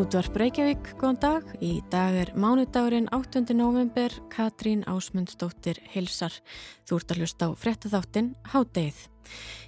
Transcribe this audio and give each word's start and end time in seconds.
Útvarp 0.00 0.36
Reykjavík, 0.40 0.94
góðan 0.96 1.18
dag. 1.20 1.48
Í 1.60 1.82
dag 1.92 2.14
er 2.16 2.30
mánudagurinn 2.32 3.10
8. 3.12 3.42
november, 3.52 4.14
Katrín 4.32 4.80
Ásmundsdóttir 4.88 5.76
Hilsar. 5.92 6.32
Þú 6.88 7.02
ert 7.02 7.12
að 7.12 7.20
hlusta 7.20 7.48
á 7.52 7.58
frettatháttin 7.60 8.30
Hádeið. 8.48 9.02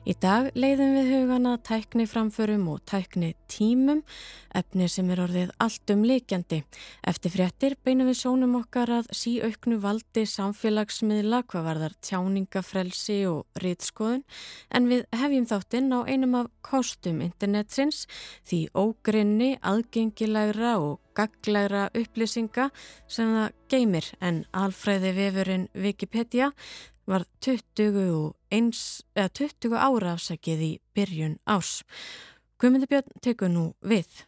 Í 0.03 0.17
dag 0.19 0.49
leiðum 0.59 0.97
við 0.97 1.11
hugana 1.13 1.53
tækni 1.63 2.09
framförum 2.11 2.65
og 2.73 2.81
tækni 2.91 3.37
tímum, 3.47 4.01
efni 4.51 4.89
sem 4.91 5.11
er 5.15 5.23
orðið 5.23 5.53
allt 5.63 5.93
um 5.95 6.03
líkjandi. 6.09 6.59
Eftir 7.07 7.31
fréttir 7.31 7.77
beinum 7.87 8.11
við 8.11 8.19
sónum 8.25 8.57
okkar 8.59 8.91
að 8.97 9.13
síauknu 9.15 9.79
valdi 9.85 10.25
samfélagsmiðla 10.27 11.45
hvað 11.47 11.69
var 11.69 11.83
þar 11.85 11.97
tjáningafrelsi 12.09 13.21
og 13.31 13.63
rýtskoðun, 13.63 14.27
en 14.75 14.91
við 14.91 15.07
hefjum 15.23 15.47
þáttinn 15.53 15.95
á 15.95 16.01
einum 16.11 16.35
af 16.41 16.51
kostum 16.67 17.23
internetsins 17.23 18.09
því 18.43 18.65
ógrinni, 18.75 19.55
aðgengilegra 19.63 20.81
og 20.83 20.99
gaglegra 21.15 21.91
upplýsinga 21.95 22.73
sem 23.07 23.37
það 23.37 23.59
geymir 23.71 24.15
en 24.19 24.43
alfræði 24.51 25.15
vefurinn 25.15 25.69
Wikipedia 25.79 26.51
var 27.13 27.25
20, 27.45 28.33
eins, 28.55 28.83
20 29.15 29.77
ára 29.77 30.15
afsakið 30.17 30.65
í 30.65 30.73
byrjun 30.97 31.39
ás. 31.45 31.83
Guðmyndabjörn 32.63 33.21
tekur 33.25 33.53
nú 33.53 33.65
við. 33.85 34.23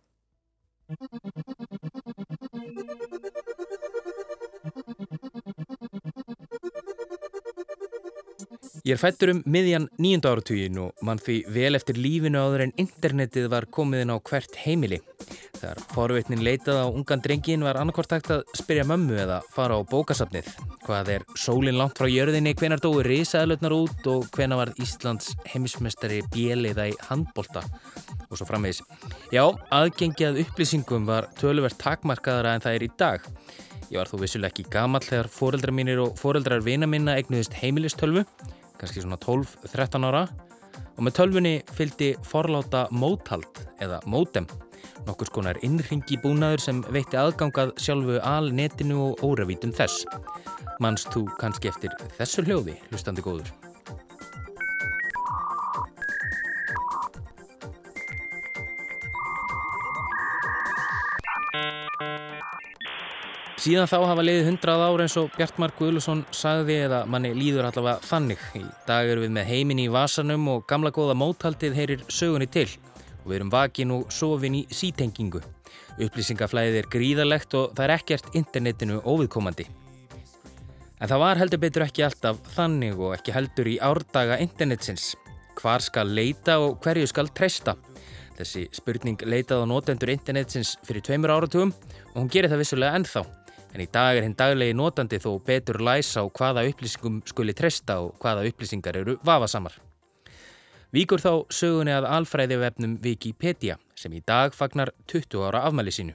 Ég 8.83 8.97
er 8.97 8.99
fættur 8.99 9.31
um 9.31 9.41
miðjan 9.47 9.85
nýjunda 10.03 10.33
áratugin 10.35 10.79
og 10.83 11.05
mann 11.07 11.21
því 11.23 11.37
vel 11.55 11.79
eftir 11.79 11.99
lífinu 12.01 12.41
áður 12.43 12.65
en 12.65 12.73
internetið 12.83 13.47
var 13.53 13.69
komiðin 13.71 14.11
á 14.11 14.19
hvert 14.19 14.57
heimili. 14.65 14.99
Þegar 15.61 15.83
forveitnin 15.95 16.43
leitað 16.43 16.81
á 16.83 16.87
ungan 16.91 17.23
drengin 17.23 17.63
var 17.63 17.79
annarkvort 17.79 18.11
hægt 18.17 18.33
að 18.35 18.43
spyrja 18.59 18.87
mömmu 18.91 19.15
eða 19.23 19.39
fara 19.55 19.79
á 19.79 19.81
bókasafnið. 19.87 20.49
Hvað 20.85 21.13
er 21.15 21.27
sólinn 21.39 21.79
langt 21.79 22.01
frá 22.01 22.11
jörðinni, 22.11 22.57
hvenar 22.59 22.83
dói 22.83 23.05
risaðlutnar 23.07 23.77
út 23.77 24.09
og 24.11 24.27
hvenar 24.35 24.65
var 24.65 24.75
Íslands 24.83 25.31
heimismestari 25.53 26.25
bjeliða 26.35 26.89
í 26.91 26.97
handbolta 27.07 27.63
og 28.27 28.35
svo 28.35 28.49
framvegis. 28.49 28.83
Já, 29.31 29.47
aðgengjað 29.71 30.43
upplýsingum 30.43 31.07
var 31.07 31.31
töluvert 31.39 31.79
takmarkaðara 31.79 32.57
en 32.59 32.67
það 32.67 32.81
er 32.81 32.89
í 32.89 32.91
dag. 32.99 33.31
Ég 33.93 34.01
var 34.01 34.11
þó 34.11 34.19
vissuleg 34.19 34.51
ekki 34.51 34.67
gamall 34.73 35.05
þegar 35.05 35.31
foreldrar 35.31 35.75
mínir 35.77 36.01
og 36.03 36.19
foreldrar 36.19 36.65
vina 36.65 36.89
minna 36.91 37.15
egnuðist 37.21 37.55
heimilistölvu, 37.61 38.25
kannski 38.81 39.05
svona 39.05 39.19
12-13 39.23 40.09
ára 40.11 40.27
og 40.95 41.03
með 41.07 41.17
tölvunni 41.19 41.55
fylgdi 41.75 42.13
forláta 42.27 42.87
móthald 42.95 43.65
eða 43.83 44.01
mótem 44.11 44.49
nokkur 45.09 45.31
skonar 45.31 45.61
innringi 45.67 46.19
búnaður 46.23 46.65
sem 46.65 46.81
veitti 46.95 47.19
aðgangað 47.21 47.75
sjálfu 47.81 48.21
alnetinu 48.23 49.01
og 49.11 49.27
óravítum 49.27 49.75
þess. 49.75 50.07
Manst 50.83 51.13
þú 51.15 51.27
kannski 51.41 51.71
eftir 51.71 51.95
þessu 52.19 52.47
hljóði, 52.47 52.79
hlustandi 52.91 53.25
góður? 53.25 53.64
Síðan 63.65 63.87
þá 63.89 64.11
hafa 64.11 64.23
leiðið 64.27 64.49
hundrað 64.51 64.83
ára 64.85 65.05
eins 65.07 65.15
og 65.17 65.31
Bjartmar 65.39 65.73
Guðlusson 65.79 66.19
sagði 66.37 66.75
eða 66.85 66.99
manni 67.09 67.31
líður 67.33 67.65
allavega 67.71 68.05
þannig. 68.05 68.41
Í 68.61 68.65
dag 68.85 69.09
eru 69.09 69.23
við 69.23 69.31
með 69.33 69.47
heimin 69.49 69.79
í 69.81 69.87
vasanum 69.89 70.51
og 70.53 70.67
gamla 70.69 70.91
góða 70.93 71.15
móthaldið 71.17 71.79
heyrir 71.79 72.03
sögunni 72.13 72.45
til 72.53 72.67
og 73.23 73.31
við 73.31 73.39
erum 73.39 73.53
vakin 73.55 73.95
og 73.95 74.11
sofin 74.13 74.59
í 74.59 74.61
sítengingu. 74.69 75.41
Upplýsingaflæðið 75.97 76.77
er 76.83 76.89
gríðalegt 76.93 77.57
og 77.57 77.73
það 77.79 77.87
er 77.87 77.93
ekkert 77.95 78.37
internetinu 78.37 78.99
óviðkomandi. 79.01 79.65
En 81.01 81.09
það 81.09 81.23
var 81.23 81.41
heldur 81.41 81.63
betur 81.63 81.85
ekki 81.87 82.05
alltaf 82.05 82.43
þannig 82.59 83.01
og 83.01 83.15
ekki 83.17 83.33
heldur 83.33 83.71
í 83.71 83.79
árdaga 83.81 84.37
internetsins. 84.45 85.15
Hvar 85.57 85.81
skal 85.81 86.13
leita 86.13 86.59
og 86.61 86.83
hverju 86.85 87.09
skal 87.09 87.33
treysta? 87.33 87.79
Þessi 88.37 88.67
spurning 88.77 89.25
leitað 89.25 89.65
á 89.65 89.73
notendur 89.73 90.13
internetsins 90.13 90.75
fyrir 90.85 91.07
tveimur 91.09 91.33
áratugum 91.33 91.73
og 92.13 92.21
hún 92.21 92.29
gerir 92.29 92.53
það 92.53 92.63
vissulega 92.67 93.01
ennþá. 93.01 93.25
En 93.75 93.83
í 93.83 93.89
dag 93.91 94.15
er 94.15 94.23
hinn 94.23 94.37
daglegi 94.39 94.75
notandi 94.79 95.19
þó 95.19 95.33
betur 95.43 95.81
læsa 95.83 96.23
á 96.23 96.31
hvaða 96.31 96.63
upplýsingum 96.71 97.17
skuli 97.27 97.55
treysta 97.59 97.99
og 98.05 98.15
hvaða 98.23 98.47
upplýsingar 98.47 99.01
eru 99.01 99.17
vafasamar. 99.27 99.75
Víkur 100.95 101.19
þá 101.19 101.33
sögunni 101.51 101.91
að 101.91 102.07
alfræði 102.07 102.61
vefnum 102.63 102.95
Wikipedia 103.03 103.75
sem 103.99 104.15
í 104.15 104.23
dag 104.23 104.55
fagnar 104.55 104.95
20 105.11 105.43
ára 105.43 105.65
afmæli 105.67 105.91
sínu. 105.91 106.15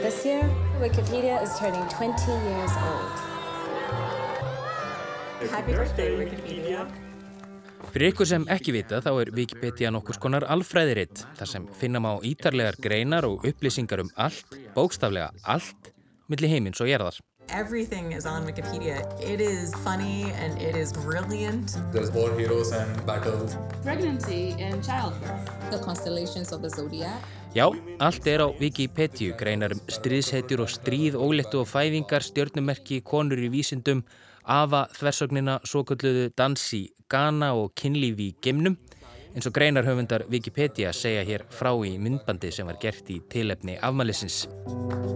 This 0.00 0.24
year, 0.24 0.48
Wikipedia 0.80 1.42
is 1.44 1.52
turning 1.58 1.84
20 1.92 2.32
years 2.48 2.76
old. 2.80 3.12
Happy 5.52 5.72
birthday, 5.72 6.16
Wikipedia! 6.16 6.88
Fyrir 7.96 8.12
ykkur 8.12 8.28
sem 8.28 8.42
ekki 8.52 8.74
vita 8.74 8.98
þá 9.00 9.06
er 9.22 9.28
Wikipedia 9.32 9.88
nokkus 9.88 10.18
konar 10.20 10.44
alfræðiritt 10.52 11.22
þar 11.38 11.48
sem 11.48 11.68
finnum 11.80 12.04
á 12.04 12.20
ítarlegar 12.28 12.76
greinar 12.84 13.24
og 13.24 13.46
upplýsingar 13.48 14.02
um 14.02 14.10
allt, 14.20 14.52
bókstaflega 14.74 15.30
allt, 15.48 15.88
millir 16.28 16.52
heimins 16.52 16.82
og 16.84 16.90
gerðar. 16.90 17.16
Everything 17.56 18.12
is 18.12 18.26
on 18.28 18.44
Wikipedia. 18.44 19.00
It 19.16 19.40
is 19.40 19.72
funny 19.80 20.28
and 20.44 20.60
it 20.60 20.76
is 20.76 20.92
brilliant. 20.92 21.78
There's 21.94 22.12
war 22.12 22.36
heroes 22.36 22.74
and 22.76 22.92
battles. 23.08 23.56
Pregnancy 23.80 24.52
and 24.60 24.84
childbirth. 24.84 25.48
The 25.70 25.80
constellations 25.80 26.52
of 26.52 26.60
the 26.60 26.68
zodiac. 26.68 27.16
Já, 27.56 27.72
allt 27.96 28.26
er 28.28 28.44
á 28.44 28.48
Wikipedia, 28.60 29.32
greinar 29.40 29.72
um 29.72 29.80
stríðshetjur 29.88 30.66
og 30.66 30.68
stríð, 30.68 31.16
ólettu 31.16 31.64
og 31.64 31.72
fæðingar, 31.72 32.20
stjórnumerki, 32.28 33.00
konur 33.00 33.40
í 33.40 33.48
vísindum, 33.48 34.04
afa 34.46 34.86
þversögnina, 34.96 35.60
svo 35.66 35.84
kalluðu 35.86 36.30
dansi, 36.38 36.86
gana 37.10 37.52
og 37.58 37.74
kynlífi 37.78 38.30
í 38.30 38.36
gemnum 38.42 38.78
eins 39.36 39.44
og 39.44 39.52
greinar 39.52 39.84
höfundar 39.84 40.24
Wikipedia 40.32 40.94
segja 40.96 41.20
hér 41.28 41.44
frá 41.52 41.68
í 41.84 41.98
myndbandi 42.00 42.48
sem 42.54 42.66
var 42.68 42.78
gert 42.80 43.10
í 43.12 43.18
tilefni 43.32 43.76
afmælisins. 43.84 44.46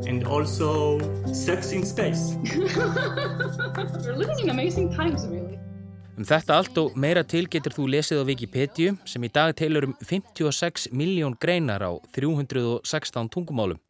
And 0.07 0.27
also 0.29 1.01
sex 1.33 1.73
in 1.73 1.87
space. 1.87 2.37
We're 4.05 4.19
living 4.19 4.45
in 4.45 4.51
amazing 4.51 4.93
times, 4.93 5.25
really. 5.27 5.57
Um 6.21 6.27
þetta 6.29 6.59
allt 6.61 6.77
og 6.77 6.97
meira 7.01 7.23
til 7.25 7.47
getur 7.49 7.73
þú 7.73 7.87
lesið 7.95 8.21
á 8.21 8.29
Wikipedia 8.29 8.93
sem 9.09 9.25
í 9.25 9.31
dag 9.33 9.55
teilur 9.57 9.87
um 9.89 9.95
56 10.05 10.91
miljón 10.93 11.39
greinar 11.41 11.81
á 11.81 11.97
316 12.13 13.31
tungumálum. 13.33 13.81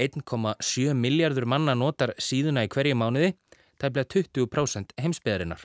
1,7 0.00 0.96
miljardur 0.98 1.46
manna 1.46 1.76
notar 1.78 2.16
síðuna 2.18 2.64
í 2.66 2.70
hverju 2.72 2.96
mánuði, 2.98 3.34
tæmlega 3.80 4.08
20% 4.14 4.96
heimsbyðarinnar. 5.00 5.64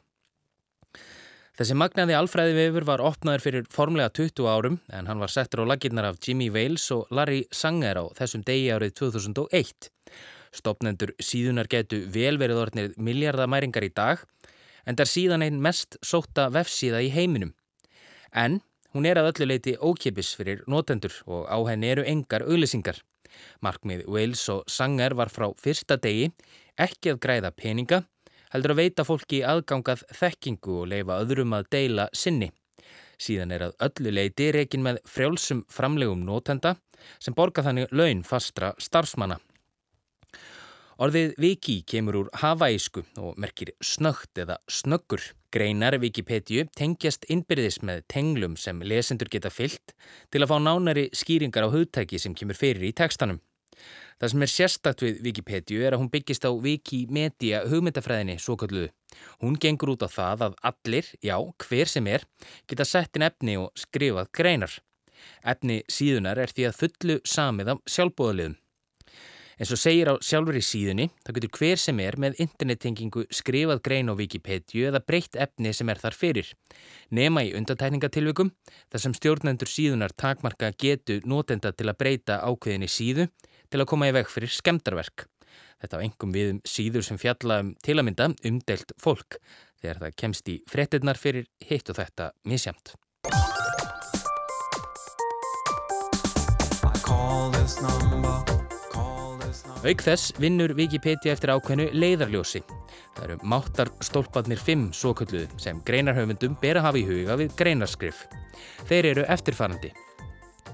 Þessi 1.55 1.75
magnaði 1.79 2.15
alfræði 2.17 2.55
vefur 2.57 2.83
var 2.89 3.01
opnaður 3.07 3.43
fyrir 3.45 3.67
formlega 3.71 4.11
20 4.17 4.47
árum 4.51 4.79
en 4.91 5.07
hann 5.07 5.21
var 5.23 5.31
settur 5.31 5.61
á 5.63 5.71
laginnar 5.71 6.09
af 6.09 6.17
Jimmy 6.19 6.49
Wales 6.51 6.89
og 6.91 7.07
Larry 7.15 7.45
Sanger 7.47 7.95
á 7.95 8.03
þessum 8.17 8.43
degi 8.43 8.73
árið 8.75 8.91
2001. 8.99 9.87
Stopnendur 10.51 11.13
síðunar 11.23 11.69
getu 11.71 12.01
vel 12.11 12.35
verið 12.41 12.59
orðnir 12.59 12.91
miljardamæringar 12.99 13.87
í 13.87 13.93
dag 13.95 14.25
en 14.83 14.99
það 14.99 15.05
er 15.05 15.11
síðan 15.13 15.45
einn 15.47 15.63
mest 15.63 15.95
sóta 16.03 16.49
vefsíða 16.51 16.99
í 17.07 17.13
heiminum. 17.15 17.55
En 18.35 18.59
hún 18.91 19.07
er 19.07 19.21
að 19.21 19.31
öllu 19.31 19.47
leiti 19.53 19.77
ókipis 19.79 20.33
fyrir 20.35 20.63
notendur 20.67 21.15
og 21.23 21.47
á 21.47 21.57
henni 21.71 21.87
eru 21.95 22.03
engar 22.03 22.43
auðlisingar. 22.43 22.99
Markmið 23.65 24.05
Wales 24.11 24.43
og 24.53 24.65
Sanger 24.71 25.15
var 25.17 25.31
frá 25.33 25.47
fyrsta 25.61 25.97
degi 26.01 26.31
ekki 26.77 27.13
að 27.13 27.21
græða 27.23 27.51
peninga 27.55 28.03
heldur 28.53 28.75
að 28.75 28.81
veita 28.83 29.05
fólki 29.07 29.41
aðgangað 29.43 30.05
þekkingu 30.15 30.77
og 30.81 30.87
leifa 30.91 31.19
öðrum 31.23 31.55
að 31.57 31.67
deila 31.75 32.07
sinni. 32.15 32.51
Síðan 33.19 33.51
er 33.55 33.69
að 33.69 33.75
öllu 33.87 34.13
leiti 34.15 34.51
reikin 34.51 34.83
með 34.85 35.01
frjálsum 35.07 35.63
framlegum 35.71 36.23
nótenda 36.27 36.75
sem 37.19 37.35
borga 37.35 37.63
þannig 37.65 37.91
laun 37.91 38.23
fastra 38.27 38.73
starfsmanna. 38.79 39.39
Orðið 40.95 41.33
viki 41.43 41.73
kemur 41.83 42.15
úr 42.21 42.27
hafaísku 42.39 43.01
og 43.19 43.39
merkir 43.41 43.73
snögt 43.83 44.39
eða 44.39 44.55
snöggur. 44.71 45.19
Greinar 45.51 45.97
Wikipedia 45.99 46.63
tengjast 46.75 47.27
innbyrðis 47.31 47.81
með 47.83 48.05
tenglum 48.11 48.55
sem 48.59 48.79
lesendur 48.79 49.27
geta 49.31 49.51
fyllt 49.51 49.91
til 50.31 50.43
að 50.43 50.53
fá 50.53 50.55
nánari 50.63 51.05
skýringar 51.11 51.67
á 51.67 51.73
hugtæki 51.73 52.19
sem 52.19 52.35
kemur 52.35 52.55
fyrir 52.55 52.87
í 52.87 52.93
tekstanum. 52.95 53.41
Það 54.23 54.31
sem 54.31 54.47
er 54.47 54.53
sérstakt 54.53 55.03
við 55.03 55.21
Wikipedia 55.27 55.83
er 55.83 55.95
að 55.97 56.05
hún 56.05 56.11
byggist 56.15 56.47
á 56.47 56.51
Wikimedia 56.55 57.65
hugmyndafræðinni 57.67 58.39
svo 58.39 58.55
kalluðu. 58.55 58.87
Hún 59.43 59.59
gengur 59.59 59.97
út 59.97 60.07
á 60.07 60.09
það 60.11 60.47
að 60.47 60.59
allir, 60.71 61.13
já, 61.19 61.35
hver 61.67 61.91
sem 61.91 62.07
er, 62.07 62.23
geta 62.71 62.87
sett 62.87 63.19
inn 63.19 63.27
efni 63.27 63.59
og 63.59 63.73
skrifað 63.75 64.31
greinar. 64.31 64.79
Efni 65.43 65.81
síðunar 65.91 66.39
er 66.39 66.55
því 66.55 66.69
að 66.69 66.79
fullu 66.79 67.19
samið 67.27 67.75
af 67.75 67.83
sjálfbóðaliðum. 67.91 68.61
En 69.55 69.67
svo 69.69 69.77
segir 69.79 70.09
á 70.11 70.19
sjálfur 70.19 70.57
í 70.59 70.63
síðunni, 70.63 71.07
þá 71.23 71.29
getur 71.37 71.53
hver 71.55 71.79
sem 71.79 71.99
er 72.03 72.17
með 72.19 72.41
internettengingu 72.43 73.25
skrifað 73.31 73.83
grein 73.87 74.11
á 74.11 74.13
Wikipedia 74.17 74.89
eða 74.89 75.03
breytt 75.07 75.37
efni 75.39 75.71
sem 75.73 75.89
er 75.91 76.01
þar 76.01 76.17
fyrir. 76.17 76.49
Nema 77.15 77.45
í 77.47 77.53
undatækningatilvikum, 77.55 78.51
þar 78.91 79.03
sem 79.05 79.15
stjórnendur 79.15 79.71
síðunar 79.71 80.15
takmarka 80.17 80.73
getu 80.75 81.21
notenda 81.23 81.71
til 81.71 81.87
að 81.87 81.99
breyta 82.03 82.41
ákveðinni 82.43 82.91
síðu 82.91 83.29
til 83.71 83.79
að 83.79 83.89
koma 83.93 84.11
í 84.11 84.15
veg 84.15 84.27
fyrir 84.31 84.51
skemdarverk. 84.51 85.29
Þetta 85.79 85.99
á 85.99 86.03
engum 86.03 86.35
við 86.35 86.51
um 86.55 86.59
síður 86.67 87.05
sem 87.07 87.19
fjalla 87.19 87.61
um 87.63 87.73
til 87.83 87.97
að 87.99 88.07
mynda 88.07 88.29
umdelt 88.47 88.95
fólk 89.01 89.39
þegar 89.81 90.01
það 90.03 90.17
kemst 90.21 90.51
í 90.51 90.57
frettinnar 90.71 91.19
fyrir 91.19 91.47
hitt 91.67 91.91
og 91.91 91.99
þetta 91.99 92.31
misjamt. 92.47 92.95
Auk 99.85 100.01
þess 100.01 100.31
vinnur 100.41 100.71
Wikipedia 100.73 101.35
eftir 101.35 101.51
ákveðnu 101.53 101.91
leiðarljósi. 101.93 102.63
Það 103.13 103.25
eru 103.27 103.35
máttarstólpadnir 103.51 104.57
5 104.57 104.87
svokölluðu 104.97 105.59
sem 105.61 105.77
greinarhöfundum 105.85 106.55
ber 106.57 106.79
að 106.79 106.87
hafa 106.87 106.97
í 106.97 107.03
huga 107.05 107.35
við 107.37 107.53
greinarskrif. 107.59 108.23
Þeir 108.89 109.09
eru 109.11 109.27
eftirfarandi. 109.35 109.91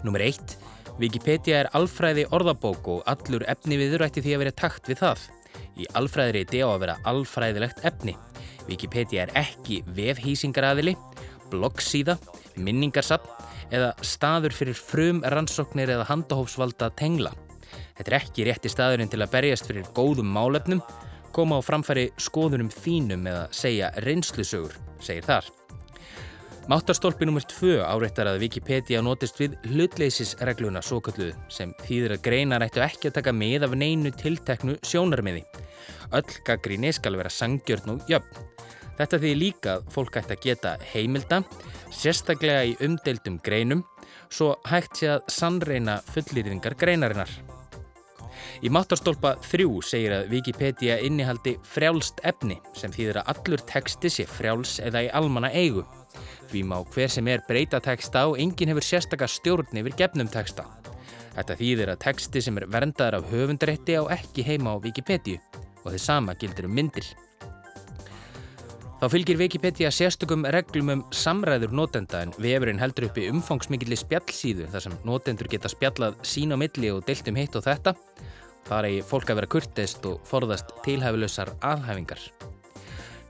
Númer 0.08 0.24
1. 0.30 0.56
Wikipedia 1.02 1.60
er 1.66 1.72
alfræði 1.76 2.24
orðabók 2.32 2.88
og 2.96 3.04
allur 3.12 3.44
efni 3.52 3.82
viður 3.84 4.08
ætti 4.08 4.24
því 4.24 4.38
að 4.38 4.44
vera 4.46 4.58
takt 4.64 4.88
við 4.88 5.04
það. 5.04 5.28
Í 5.76 5.92
alfræðireiti 6.00 6.64
á 6.64 6.68
að 6.72 6.82
vera 6.86 6.98
alfræðilegt 7.12 7.84
efni. 7.92 8.16
Wikipedia 8.72 9.28
er 9.28 9.38
ekki 9.44 9.84
vefhýsingaraðili, 9.92 10.96
bloggsíða, 11.52 12.16
minningarsapn 12.56 13.76
eða 13.76 13.92
staður 14.08 14.56
fyrir 14.56 14.80
frum 14.80 15.20
rannsóknir 15.28 15.98
eða 16.00 16.08
handahófsvalda 16.08 16.94
tengla. 16.96 17.36
Þetta 18.02 18.16
er 18.16 18.18
ekki 18.18 18.46
rétti 18.48 18.70
staðurinn 18.74 19.10
til 19.14 19.20
að 19.22 19.34
berjast 19.36 19.68
fyrir 19.70 19.90
góðum 19.94 20.32
málefnum, 20.34 20.80
koma 21.30 21.60
á 21.60 21.62
framfæri 21.62 22.08
skoðunum 22.18 22.72
þínum 22.74 23.28
eða 23.30 23.44
segja 23.54 23.92
reynslusögur, 24.02 24.74
segir 24.98 25.28
þar. 25.28 25.46
Máttarstólpi 26.72 27.28
nr. 27.30 27.46
2 27.46 27.76
áreittar 27.86 28.32
að 28.32 28.40
Wikipedia 28.42 29.04
notist 29.06 29.38
við 29.38 29.54
hlutleysisregluna 29.70 30.82
svo 30.82 30.98
kalluðu 31.06 31.36
sem 31.54 31.76
þýðir 31.86 32.16
að 32.18 32.26
greinar 32.26 32.66
ættu 32.66 32.82
ekki 32.88 33.12
að 33.12 33.20
taka 33.20 33.36
með 33.38 33.68
af 33.68 33.78
neinu 33.78 34.10
tilteknu 34.18 34.80
sjónarmiði. 34.82 35.46
Öll 36.18 36.42
gaggríni 36.50 36.90
skal 36.98 37.22
vera 37.22 37.30
sangjörn 37.30 37.94
og 38.00 38.10
jöfn. 38.10 38.50
Þetta 38.98 39.22
því 39.22 39.38
líka 39.38 39.78
að 39.78 39.88
fólk 39.94 40.18
ætti 40.24 40.40
að 40.40 40.44
geta 40.50 40.76
heimilda, 40.90 41.44
sérstaklega 41.94 42.66
í 42.74 42.76
umdeildum 42.82 43.38
greinum, 43.46 43.86
svo 44.34 44.56
hægt 44.74 45.04
sé 45.04 45.16
að 45.20 45.26
sannreina 45.38 46.02
fullýringar 46.16 46.82
greinarinnar. 46.82 47.30
Í 48.62 48.70
máttarstólpa 48.74 49.36
3 49.46 49.68
segir 49.86 50.16
að 50.16 50.34
Wikipedia 50.36 50.98
innihaldi 51.06 51.56
frjálst 51.68 52.22
efni 52.28 52.60
sem 52.78 52.94
þýðir 52.94 53.22
að 53.22 53.32
allur 53.34 53.66
texti 53.70 54.12
sé 54.14 54.28
frjáls 54.30 54.78
eða 54.84 55.06
í 55.08 55.10
almanna 55.18 55.50
eigu. 55.54 55.86
Því 56.52 56.64
má 56.68 56.78
hver 56.94 57.12
sem 57.12 57.28
er 57.32 57.44
breyta 57.48 57.80
texta 57.80 58.28
og 58.30 58.40
enginn 58.42 58.74
hefur 58.74 58.86
sérstakar 58.86 59.32
stjórn 59.32 59.82
yfir 59.82 59.98
gefnum 60.04 60.30
texta. 60.32 60.68
Þetta 61.32 61.60
þýðir 61.62 61.94
að 61.94 62.02
texti 62.06 62.44
sem 62.44 62.58
er 62.60 62.68
verndaður 62.68 63.22
af 63.22 63.30
höfundarétti 63.32 63.96
á 63.96 64.04
ekki 64.18 64.46
heima 64.46 64.76
á 64.76 64.84
Wikipedia 64.84 65.40
og 65.84 65.94
þið 65.94 66.02
sama 66.04 66.36
gildir 66.36 66.68
um 66.68 66.76
myndir. 66.76 67.08
Þá 69.02 69.08
fylgir 69.10 69.40
Wikipedia 69.40 69.90
sérstökum 69.90 70.44
reglum 70.54 70.92
um 70.94 71.00
samræður 71.10 71.72
notenda 71.74 72.20
en 72.22 72.36
vefurinn 72.38 72.78
heldur 72.78 73.08
uppi 73.08 73.24
umfangsmikilli 73.32 73.98
spjallsíðu 73.98 74.68
þar 74.70 74.84
sem 74.84 74.98
notendur 75.10 75.50
geta 75.50 75.72
spjallað 75.74 76.20
sín 76.22 76.54
á 76.54 76.58
milli 76.62 76.92
og 76.94 77.02
deilt 77.08 77.32
um 77.32 77.40
hitt 77.42 77.58
og 77.58 77.66
þetta. 77.66 77.96
Það 78.70 78.90
er 78.92 79.10
fólk 79.10 79.34
að 79.34 79.42
vera 79.42 79.52
kurtist 79.56 80.06
og 80.06 80.22
forðast 80.30 80.70
tilhæfileusar 80.86 81.50
alhæfingar. 81.66 82.22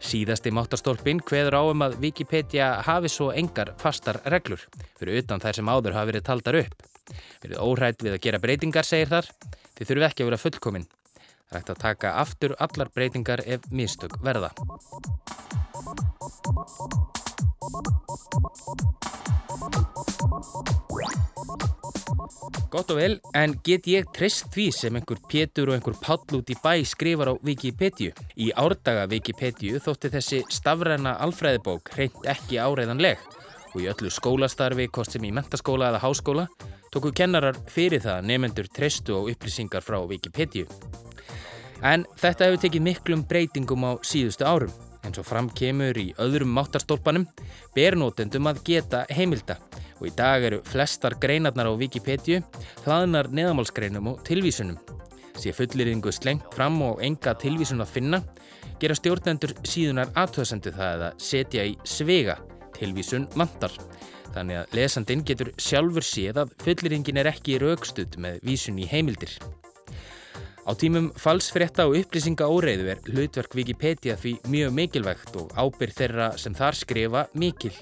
Síðasti 0.04 0.52
máttarstólpin 0.52 1.24
hveður 1.24 1.56
á 1.56 1.64
um 1.64 1.88
að 1.88 2.02
Wikipedia 2.04 2.74
hafi 2.84 3.08
svo 3.16 3.32
engar 3.32 3.72
fastar 3.80 4.20
reglur 4.28 4.68
fyrir 5.00 5.24
utan 5.24 5.40
þær 5.40 5.62
sem 5.62 5.72
áður 5.72 6.02
hafi 6.02 6.12
verið 6.12 6.28
taldar 6.34 6.64
upp. 6.66 6.90
Verið 7.46 7.64
óhrætt 7.64 8.04
við 8.04 8.18
að 8.18 8.26
gera 8.28 8.44
breytingar, 8.44 8.84
segir 8.84 9.16
þar, 9.16 9.32
þið 9.80 9.88
þurfu 9.88 10.12
ekki 10.12 10.26
að 10.26 10.34
vera 10.34 10.48
fullkominn. 10.50 10.92
Hægt 11.52 11.70
að 11.74 11.80
taka 11.84 12.14
aftur 12.22 12.54
allar 12.64 12.88
breytingar 12.96 13.42
ef 13.44 13.66
mistök 13.76 14.14
verða. 14.24 14.54
Gott 22.72 22.94
og 22.94 23.02
vel, 23.02 23.18
en 23.36 23.58
get 23.68 23.90
ég 23.92 24.08
treyst 24.16 24.48
því 24.56 24.70
sem 24.78 24.96
einhver 24.96 25.20
pétur 25.28 25.74
og 25.74 25.76
einhver 25.76 25.98
pall 26.00 26.40
út 26.40 26.54
í 26.54 26.56
bæ 26.64 26.86
skrifar 26.88 27.34
á 27.34 27.36
Wikipedia? 27.44 28.16
Í 28.40 28.48
árdaga 28.56 29.10
Wikipedia 29.12 29.84
þótti 29.84 30.14
þessi 30.16 30.42
stafræna 30.48 31.18
alfræðibók 31.28 31.92
hreint 31.98 32.32
ekki 32.32 32.64
áreiðanleg 32.64 33.20
og 33.74 33.80
í 33.84 33.92
öllu 33.92 34.08
skólastarfi, 34.12 34.88
kost 34.88 35.18
sem 35.18 35.28
í 35.28 35.36
mentaskóla 35.36 35.92
eða 35.92 36.04
háskóla, 36.08 36.48
tóku 36.96 37.12
kennarar 37.16 37.60
fyrir 37.72 38.04
það 38.04 38.28
nefnendur 38.32 38.72
treystu 38.72 39.20
og 39.20 39.32
upplýsingar 39.36 39.84
frá 39.84 40.00
Wikipedia. 40.08 40.68
En 41.82 42.06
þetta 42.20 42.48
hefur 42.48 42.62
tekið 42.62 42.86
miklum 42.86 43.26
breytingum 43.28 43.86
á 43.90 43.92
síðustu 44.06 44.46
árum. 44.46 44.74
En 45.02 45.16
svo 45.16 45.24
fram 45.26 45.50
kemur 45.58 45.98
í 45.98 46.12
öðrum 46.22 46.52
máttarstólpanum 46.54 47.26
ber 47.76 47.98
notendum 47.98 48.50
að 48.52 48.62
geta 48.68 49.06
heimilda 49.10 49.58
og 49.98 50.10
í 50.10 50.14
dag 50.18 50.46
eru 50.46 50.62
flestar 50.66 51.16
greinarnar 51.22 51.70
á 51.70 51.74
Wikipedia 51.78 52.44
hlaðnar 52.86 53.32
neðamálsgreinum 53.34 54.12
og 54.14 54.22
tilvísunum. 54.28 54.78
Sér 55.42 55.56
fullirðingu 55.58 56.14
slengt 56.14 56.54
fram 56.54 56.78
og 56.86 57.02
enga 57.06 57.34
tilvísun 57.42 57.82
að 57.82 57.94
finna 57.96 58.22
gera 58.82 58.98
stjórnendur 58.98 59.56
síðunar 59.66 60.14
aðtöðsendu 60.18 60.74
það 60.76 61.08
að 61.10 61.22
setja 61.22 61.66
í 61.66 61.78
svega 61.86 62.38
tilvísun 62.78 63.26
vantar. 63.38 63.74
Þannig 64.36 64.62
að 64.62 64.78
lesandin 64.78 65.26
getur 65.28 65.52
sjálfur 65.60 66.06
séð 66.06 66.44
að 66.46 66.54
fullirðingin 66.64 67.20
er 67.22 67.34
ekki 67.34 67.60
raukstuð 67.62 68.22
með 68.22 68.40
vísun 68.48 68.80
í 68.80 68.88
heimildir. 68.90 69.34
Á 70.72 70.80
tímum 70.80 71.10
falsfrétta 71.20 71.84
og 71.84 71.98
upplýsinga 72.00 72.46
óreiðu 72.48 72.86
er 72.94 73.00
hlutverk 73.12 73.58
Wikipedia 73.60 74.14
því 74.16 74.32
mjög 74.54 74.70
mikilvægt 74.78 75.34
og 75.42 75.52
ábyrð 75.60 75.98
þeirra 75.98 76.28
sem 76.40 76.56
þar 76.56 76.78
skrifa 76.80 77.24
mikil. 77.36 77.74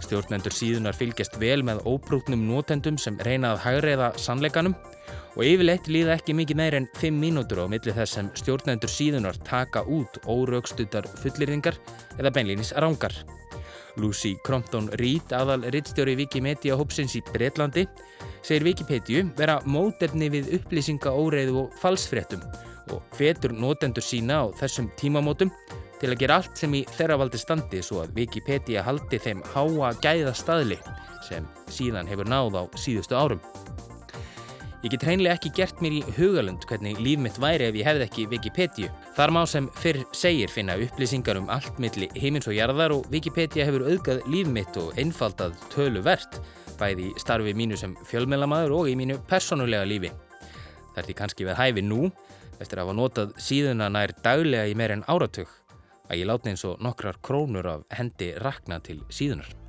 Stjórnendur 0.00 0.56
síðunar 0.56 0.96
fylgjast 0.96 1.36
vel 1.42 1.60
með 1.60 1.82
óprúknum 1.84 2.46
notendum 2.48 2.96
sem 2.96 3.20
reyna 3.20 3.52
að 3.52 3.60
hagreiða 3.66 4.08
sannleikanum 4.16 4.78
og 5.36 5.44
yfirleitt 5.44 5.92
líða 5.92 6.16
ekki 6.16 6.38
mikið 6.40 6.60
meir 6.62 6.78
en 6.80 6.88
5 7.02 7.20
mínútur 7.20 7.66
á 7.68 7.68
milli 7.68 7.92
þess 8.00 8.16
sem 8.16 8.32
stjórnendur 8.40 8.96
síðunar 8.96 9.36
taka 9.44 9.84
út 9.84 10.16
óraugstuttar 10.24 11.12
fullirðingar 11.20 11.76
eða 12.16 12.32
beinlýnis 12.32 12.72
rángar. 12.80 13.12
Lucy 14.00 14.36
Crompton 14.46 14.88
Reed, 15.00 15.32
aðal 15.34 15.66
rittstjóri 15.74 16.16
Wikimedia 16.18 16.76
hópsins 16.78 17.16
í 17.18 17.22
Breitlandi, 17.32 17.86
segir 18.42 18.66
Wikipedia 18.70 19.24
vera 19.38 19.60
mótefni 19.68 20.30
við 20.32 20.52
upplýsinga 20.58 21.12
óreiðu 21.12 21.64
og 21.64 21.78
falsfréttum 21.82 22.44
og 22.92 23.02
hvetur 23.16 23.54
notendur 23.54 24.04
sína 24.04 24.42
á 24.42 24.44
þessum 24.58 24.90
tímamótum 24.98 25.52
til 26.00 26.10
að 26.10 26.18
gera 26.24 26.40
allt 26.40 26.58
sem 26.58 26.72
í 26.74 26.82
þeirra 26.96 27.20
valdi 27.20 27.38
standi 27.38 27.82
svo 27.84 28.02
að 28.02 28.16
Wikipedia 28.16 28.82
haldi 28.82 29.20
þeim 29.22 29.44
háa 29.54 29.92
gæða 30.02 30.34
staðli 30.34 30.78
sem 31.22 31.46
síðan 31.70 32.10
hefur 32.10 32.28
náð 32.28 32.58
á 32.58 32.62
síðustu 32.74 33.14
árum. 33.14 33.40
Ég 34.82 34.90
get 34.90 35.04
hreinlega 35.06 35.36
ekki 35.38 35.52
gert 35.54 35.78
mér 35.78 35.94
í 35.94 36.14
hugalund 36.16 36.64
hvernig 36.66 36.98
líf 36.98 37.20
mitt 37.22 37.36
væri 37.38 37.68
ef 37.68 37.76
ég 37.78 37.86
hefði 37.86 38.06
ekki 38.08 38.24
Wikipedia. 38.32 38.88
Þar 39.14 39.32
má 39.36 39.44
sem 39.46 39.68
fyrr 39.78 40.00
segir 40.10 40.50
finna 40.50 40.74
upplýsingar 40.74 41.38
um 41.38 41.46
allt 41.54 41.78
milli 41.78 42.08
heimins 42.16 42.48
og 42.50 42.56
jarðar 42.56 42.96
og 42.96 43.06
Wikipedia 43.12 43.68
hefur 43.68 43.86
auðgað 43.86 44.26
líf 44.32 44.50
mitt 44.50 44.80
og 44.82 44.98
einfaldað 44.98 45.54
tölu 45.70 46.02
verðt, 46.02 46.40
bæði 46.82 47.12
starfi 47.22 47.54
mínu 47.54 47.78
sem 47.78 47.94
fjölmjölamæður 48.10 48.74
og 48.80 48.90
í 48.90 48.98
mínu 48.98 49.20
personulega 49.30 49.86
lífi. 49.86 50.10
Það 50.90 51.02
er 51.04 51.10
því 51.12 51.18
kannski 51.22 51.46
við 51.46 51.60
hæfi 51.62 51.86
nú, 51.86 52.10
eftir 52.58 52.82
að 52.82 52.88
hafa 52.88 52.98
notað 52.98 53.38
síðuna 53.38 53.86
nær 53.86 54.18
daglega 54.26 54.66
í 54.66 54.74
meir 54.74 54.98
en 54.98 55.06
áratug 55.06 55.58
að 56.10 56.24
ég 56.24 56.26
láti 56.26 56.50
eins 56.50 56.66
og 56.66 56.82
nokkrar 56.82 57.22
krónur 57.22 57.70
af 57.70 57.86
hendi 57.94 58.34
rakna 58.42 58.82
til 58.82 58.98
síðunar. 59.14 59.61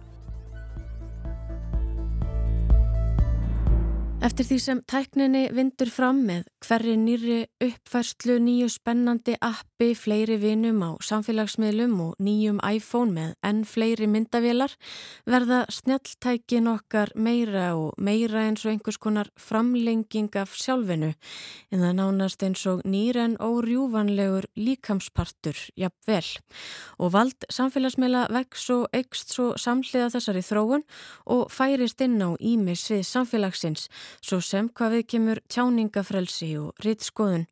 Eftir 4.24 4.46
því 4.48 4.58
sem 4.64 4.80
tækninni 4.88 5.40
vindur 5.52 5.90
fram 5.92 6.22
með 6.24 6.46
hverri 6.64 6.94
nýri 6.96 7.42
uppfærslu, 7.60 8.38
nýju 8.40 8.70
spennandi 8.72 9.34
appi, 9.44 9.90
fleiri 10.00 10.38
vinum 10.40 10.80
á 10.80 10.96
samfélagsmiðlum 11.04 11.98
og 12.06 12.14
nýjum 12.24 12.62
iPhone 12.64 13.12
með 13.12 13.34
enn 13.44 13.60
fleiri 13.68 14.08
myndavélar 14.08 14.72
verða 15.28 15.66
snjalltækin 15.68 16.70
okkar 16.72 17.12
meira 17.20 17.74
og 17.76 18.00
meira 18.00 18.46
eins 18.46 18.64
og 18.64 18.72
einhvers 18.72 18.96
konar 19.04 19.28
framlenging 19.36 20.32
af 20.40 20.56
sjálfinu 20.56 21.12
en 21.12 21.84
það 21.84 22.00
nánast 22.00 22.48
eins 22.48 22.64
og 22.72 22.86
nýr 22.88 23.20
en 23.26 23.36
órjúvanlegur 23.44 24.48
líkamspartur, 24.56 25.60
jafnvel. 25.76 26.32
Og 26.96 27.12
vald 27.12 27.50
samfélagsmiðla 27.52 28.30
vex 28.40 28.70
og 28.72 28.88
eikst 28.96 29.36
svo 29.36 29.52
samhliða 29.60 30.14
þessari 30.16 30.48
þróun 30.48 30.88
og 31.28 31.52
færist 31.52 32.00
inn 32.08 32.24
á 32.24 32.32
ímis 32.40 32.88
við 32.88 33.04
samfélagsins 33.12 33.90
svo 34.22 34.42
sem 34.44 34.70
hvað 34.70 34.98
við 34.98 35.06
kemur 35.14 35.42
tjáningafrelsi 35.50 36.50
og 36.62 36.84
rittskoðun. 36.84 37.48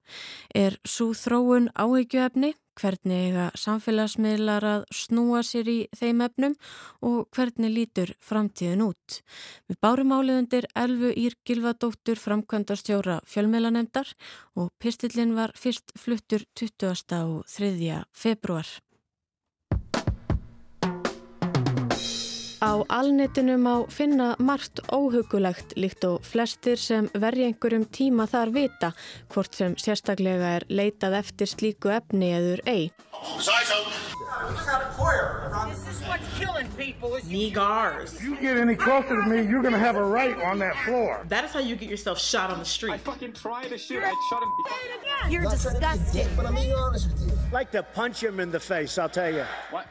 Er 0.55 0.77
svo 0.85 1.11
þróun 1.17 1.71
áhyggjuefni, 1.73 2.53
hvernig 2.79 3.27
eiga 3.27 3.47
samfélagsmiðlar 3.59 4.65
að 4.65 4.85
snúa 4.95 5.41
sér 5.45 5.69
í 5.69 5.77
þeim 5.97 6.21
efnum 6.25 6.55
og 7.05 7.25
hvernig 7.35 7.73
lítur 7.75 8.13
framtíðin 8.23 8.85
út. 8.87 9.21
Við 9.69 9.81
bárum 9.83 10.13
áliðundir 10.15 10.69
Elfu 10.75 11.11
Ír 11.11 11.35
Gilvadóttur 11.47 12.21
framkvæmdarstjóra 12.21 13.19
fjölmiðlanemdar 13.27 14.13
og 14.55 14.71
pistillin 14.81 15.35
var 15.37 15.55
fyrst 15.57 15.93
fluttur 15.99 16.47
20. 16.55 16.95
og 17.21 17.43
3. 17.51 18.05
februar. 18.11 18.67
Á 22.61 22.85
alnetinu 22.93 23.57
má 23.57 23.89
finna 23.89 24.35
margt 24.37 24.79
óhugulegt 24.93 25.73
líkt 25.81 26.03
og 26.05 26.21
flestir 26.21 26.77
sem 26.77 27.07
verði 27.17 27.47
einhverjum 27.47 27.87
tíma 27.89 28.27
þar 28.29 28.51
vita 28.53 28.91
hvort 29.33 29.57
sem 29.57 29.73
sérstaklega 29.81 30.51
er 30.59 30.65
leitað 30.69 31.15
eftir 31.23 31.49
slíku 31.49 31.89
efni 31.89 32.29
eður 32.37 32.61
ei. 32.69 32.91
Nigars. 37.25 38.21
You 38.21 38.35
get 38.35 38.57
any 38.57 38.75
closer 38.75 39.15
to 39.15 39.25
me, 39.27 39.41
you're 39.41 39.63
gonna 39.63 39.79
have 39.79 39.95
a 39.95 40.03
right 40.03 40.37
on 40.43 40.59
that 40.59 40.75
floor. 40.85 41.25
That 41.29 41.43
is 41.45 41.51
how 41.51 41.61
you 41.61 41.75
get 41.75 41.89
yourself 41.89 42.19
shot 42.19 42.51
on 42.51 42.59
the 42.59 42.65
street. 42.65 42.99
fucking 43.01 43.33
tried 43.33 43.69
to 43.69 43.77
shoot. 43.77 44.03
I 44.03 44.13
shot 44.29 44.43
him. 44.43 45.31
You're 45.31 45.49
disgusting. 45.49 46.27
But 46.35 46.45
I'm 46.45 46.55
being 46.55 46.73
honest 46.73 47.09
with 47.09 47.21
you. 47.25 47.33
Like 47.51 47.71
to 47.71 47.81
punch 47.81 48.21
him 48.21 48.39
in 48.39 48.51
the 48.51 48.59
face, 48.59 48.99
I'll 48.99 49.09
tell 49.09 49.33
you. 49.33 49.45
What? 49.71 49.87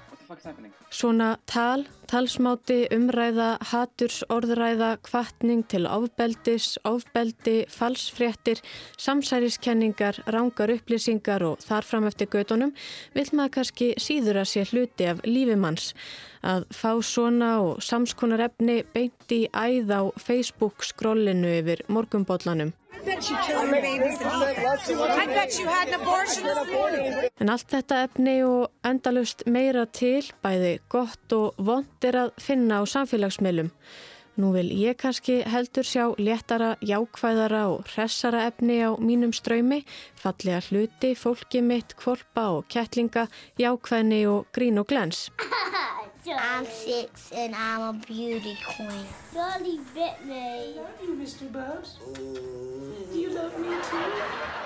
Svona 0.94 1.28
tal, 1.50 1.82
talsmáti, 2.06 2.84
umræða, 2.94 3.48
haturs, 3.72 4.20
orðræða, 4.30 4.90
kvartning 5.02 5.64
til 5.70 5.88
ofbeldis, 5.90 6.76
ofbeldi, 6.86 7.64
falsfréttir, 7.70 8.62
samsæriskenningar, 8.98 10.20
rángar 10.30 10.70
upplýsingar 10.76 11.42
og 11.48 11.64
þarfram 11.64 12.06
eftir 12.10 12.30
gödunum 12.30 12.74
vil 13.16 13.26
maður 13.32 13.56
kannski 13.58 13.92
síður 13.98 14.42
að 14.44 14.50
sé 14.52 14.66
hluti 14.70 15.08
af 15.10 15.24
lífimanns. 15.26 15.94
Að 16.46 16.68
fá 16.70 16.92
svona 17.02 17.56
og 17.64 17.82
samskonar 17.82 18.46
efni 18.46 18.84
beint 18.94 19.34
í 19.34 19.48
æð 19.50 19.90
á 19.90 20.02
Facebook 20.14 20.86
skrollinu 20.86 21.58
yfir 21.58 21.82
morgumbóllanum. 21.90 22.70
En 27.40 27.48
allt 27.48 27.68
þetta 27.72 28.02
efni 28.04 28.34
og 28.44 28.68
endalust 28.84 29.46
meira 29.48 29.86
til, 29.88 30.20
bæði 30.44 30.74
gott 30.92 31.32
og 31.36 31.56
vond 31.56 32.04
er 32.04 32.18
að 32.26 32.32
finna 32.42 32.80
á 32.80 32.84
samfélagsmiðlum. 32.84 33.70
Nú 34.38 34.52
vil 34.54 34.70
ég 34.70 34.96
kannski 35.00 35.40
heldur 35.42 35.84
sjá 35.84 36.04
léttara, 36.18 36.76
jákvæðara 36.80 37.64
og 37.72 37.88
hressara 37.90 38.46
efni 38.46 38.78
á 38.86 38.94
mínum 39.00 39.34
ströymi, 39.34 39.82
fallega 40.14 40.60
hluti, 40.70 41.16
fólki 41.18 41.60
mitt, 41.62 41.96
kvolpa 41.98 42.46
og 42.54 42.68
kettlinga, 42.70 43.26
jákvæðni 43.58 44.22
og 44.30 44.46
grín 44.54 44.78
og 44.78 44.86
glens. 44.86 45.30
I'm 46.30 46.66
six 46.66 47.32
and 47.32 47.54
I'm 47.54 47.80
a 47.80 47.92
beauty 48.06 48.54
queen. 48.62 49.06
Dolly 49.34 49.80
bit 49.94 50.16
me. 50.24 50.74
Love 50.76 51.00
you, 51.02 51.14
Mr. 51.16 51.50
Bubs. 51.50 51.98
Do 53.12 53.18
you 53.18 53.30
love 53.30 53.58
me 53.58 53.74
too? 53.90 54.60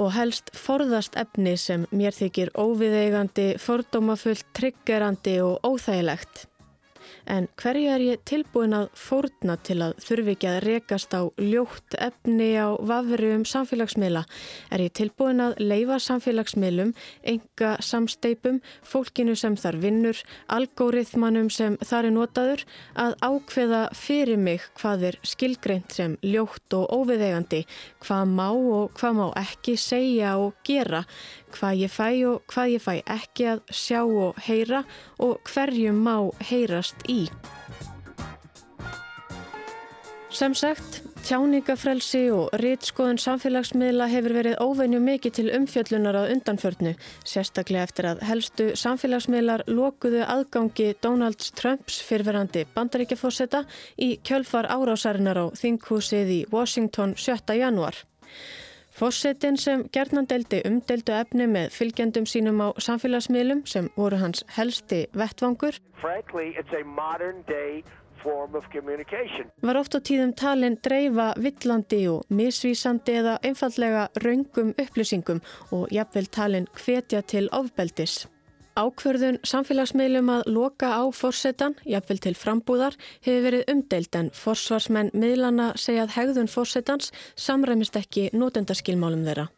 Og 0.00 0.12
helst 0.16 0.48
forðast 0.56 1.16
efni 1.20 1.58
sem 1.60 1.84
mér 1.92 2.16
þykir 2.16 2.54
óviðeigandi, 2.56 3.50
fordómafullt, 3.60 4.46
triggerandi 4.56 5.36
og 5.44 5.60
óþægilegt. 5.66 6.49
En 7.30 7.46
hverju 7.60 7.90
er 7.94 8.02
ég 8.02 8.22
tilbúin 8.26 8.72
að 8.74 8.88
fórna 8.98 9.54
til 9.62 9.76
að 9.84 9.92
þurfi 10.02 10.32
ekki 10.34 10.48
að 10.50 10.56
rekast 10.64 11.12
á 11.14 11.22
ljótt 11.38 11.94
efni 12.02 12.48
á 12.58 12.74
vafri 12.82 13.28
um 13.36 13.44
samfélagsmiðla? 13.46 14.24
Er 14.74 14.82
ég 14.82 14.94
tilbúin 14.98 15.42
að 15.44 15.60
leifa 15.62 16.00
samfélagsmiðlum, 16.02 16.90
enga 17.22 17.76
samsteipum, 17.86 18.58
fólkinu 18.82 19.36
sem 19.38 19.54
þar 19.54 19.78
vinnur, 19.84 20.22
algóriðmanum 20.50 21.52
sem 21.54 21.76
þar 21.86 22.08
er 22.10 22.16
notaður, 22.16 22.64
að 22.98 23.14
ákveða 23.22 23.84
fyrir 23.94 24.40
mig 24.40 24.66
hvað 24.80 25.06
er 25.12 25.20
skilgreint 25.22 25.94
sem 25.94 26.18
ljótt 26.26 26.74
og 26.74 26.90
óviðegandi, 26.98 27.62
hvað 28.02 28.34
má 28.34 28.48
og 28.50 28.90
hvað 28.98 29.20
má 29.20 29.26
ekki 29.44 29.76
segja 29.78 30.34
og 30.42 30.58
gera, 30.66 31.04
hvað 31.54 31.84
ég 31.84 31.94
fæ 31.94 32.08
og 32.32 32.42
hvað 32.50 32.74
ég 32.74 32.84
fæ 32.88 32.92
ekki 33.06 33.48
að 33.54 33.62
sjá 33.70 34.02
og 34.02 34.42
heyra 34.48 34.82
og 35.22 35.38
hverju 35.46 35.94
má 35.94 36.16
heyrast 36.50 37.06
í. 37.06 37.19
Sem 40.30 40.54
sagt, 40.56 41.00
tjáningafrelsi 41.26 42.22
og 42.32 42.54
rítskoðun 42.62 43.18
samfélagsmiðla 43.20 44.06
hefur 44.08 44.32
verið 44.38 44.60
óveinju 44.62 45.00
mikið 45.04 45.34
til 45.36 45.50
umfjöllunar 45.58 46.16
á 46.16 46.22
undanförnu, 46.32 46.94
sérstaklega 47.28 47.84
eftir 47.88 48.08
að 48.08 48.22
helstu 48.28 48.68
samfélagsmiðlar 48.78 49.66
lokuðu 49.68 50.22
aðgangi 50.24 50.94
Donalds 51.02 51.50
Trumps 51.58 52.00
fyrverandi 52.06 52.64
bandaríkjafósetta 52.76 53.66
í 54.00 54.14
kjölfar 54.24 54.70
árásarinnar 54.70 55.42
á 55.42 55.46
þinghúsið 55.60 56.34
í 56.38 56.40
Washington 56.54 57.12
7. 57.18 57.58
januar. 57.60 58.00
Fossetin 59.00 59.56
sem 59.56 59.86
gerðnan 59.96 60.26
deldi 60.28 60.58
umdeldu 60.68 61.14
efni 61.16 61.46
með 61.48 61.70
fylgjendum 61.72 62.26
sínum 62.28 62.58
á 62.60 62.68
samfélagsmiðlum 62.84 63.62
sem 63.72 63.86
voru 63.96 64.18
hans 64.20 64.42
helsti 64.52 65.06
vettvangur 65.16 65.78
Frankly, 66.02 66.50
var 69.64 69.78
oft 69.80 69.96
á 69.96 70.00
tíðum 70.04 70.34
talin 70.36 70.76
dreifa 70.84 71.30
villandi 71.40 72.02
og 72.12 72.28
misvísandi 72.28 73.14
eða 73.22 73.38
einfallega 73.40 74.02
raungum 74.24 74.74
upplýsingum 74.76 75.40
og 75.72 75.88
jafnvel 75.96 76.28
talin 76.28 76.68
hvetja 76.82 77.22
til 77.24 77.48
ofbeldis. 77.56 78.26
Ákverðun 78.80 79.36
samfélagsmiðlum 79.44 80.30
að 80.32 80.46
loka 80.54 80.88
á 80.96 81.04
forsetan, 81.12 81.74
jafnvel 81.84 82.20
til 82.24 82.34
frambúðar, 82.38 82.96
hefur 83.20 83.46
verið 83.48 83.72
umdeild 83.74 84.16
en 84.16 84.30
forsvarsmenn 84.32 85.12
miðlana 85.12 85.72
segja 85.76 86.06
að 86.06 86.16
hegðun 86.16 86.48
forsetans 86.48 87.10
samræmist 87.36 87.98
ekki 88.00 88.30
notendaskilmálum 88.32 89.26
þeirra. 89.28 89.50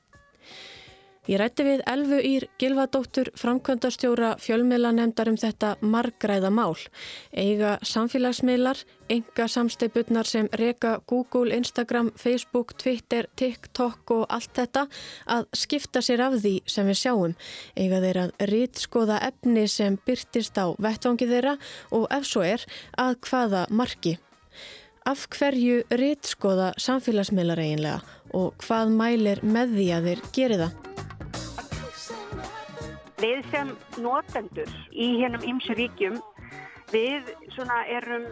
Ég 1.31 1.38
rætti 1.38 1.62
við 1.62 1.85
Elfu 1.87 2.17
Ír 2.19 2.45
Gilvadóttur 2.59 3.29
framkvöndastjóra 3.38 4.33
fjölmiðlanemdar 4.43 5.29
um 5.31 5.37
þetta 5.38 5.76
margræða 5.79 6.50
mál. 6.50 6.75
Eiga 7.31 7.76
samfélagsmiðlar, 7.87 8.81
enga 9.07 9.47
samsteipurnar 9.47 10.26
sem 10.26 10.49
reka 10.59 10.97
Google, 11.07 11.55
Instagram, 11.55 12.11
Facebook, 12.19 12.75
Twitter, 12.75 13.31
TikTok 13.38 14.11
og 14.17 14.26
allt 14.35 14.50
þetta 14.59 14.88
að 15.31 15.47
skipta 15.62 16.02
sér 16.02 16.26
af 16.26 16.41
því 16.43 16.57
sem 16.67 16.91
við 16.91 17.00
sjáum. 17.05 17.38
Eiga 17.79 18.02
þeir 18.02 18.23
að 18.26 18.37
rítskoða 18.50 19.23
efni 19.31 19.69
sem 19.71 20.02
byrtist 20.02 20.59
á 20.59 20.75
vettvangi 20.75 21.31
þeirra 21.31 21.55
og 21.95 22.11
ef 22.11 22.26
svo 22.26 22.43
er 22.43 22.67
að 22.99 23.21
hvaða 23.29 23.69
marki. 23.71 24.19
Af 25.07 25.29
hverju 25.31 25.85
rítskoða 25.87 26.75
samfélagsmiðlar 26.83 27.62
eiginlega 27.62 28.00
og 28.35 28.57
hvað 28.67 28.97
mælir 28.99 29.47
með 29.47 29.79
því 29.79 29.93
að 29.95 30.11
þeir 30.11 30.31
geri 30.35 30.64
það? 30.67 30.91
Við 33.23 33.45
sem 33.52 33.69
notendur 34.02 34.71
í 34.91 35.12
hennum 35.21 35.45
ymsu 35.47 35.76
ríkjum, 35.79 36.17
við 36.91 37.29
erum 37.87 38.25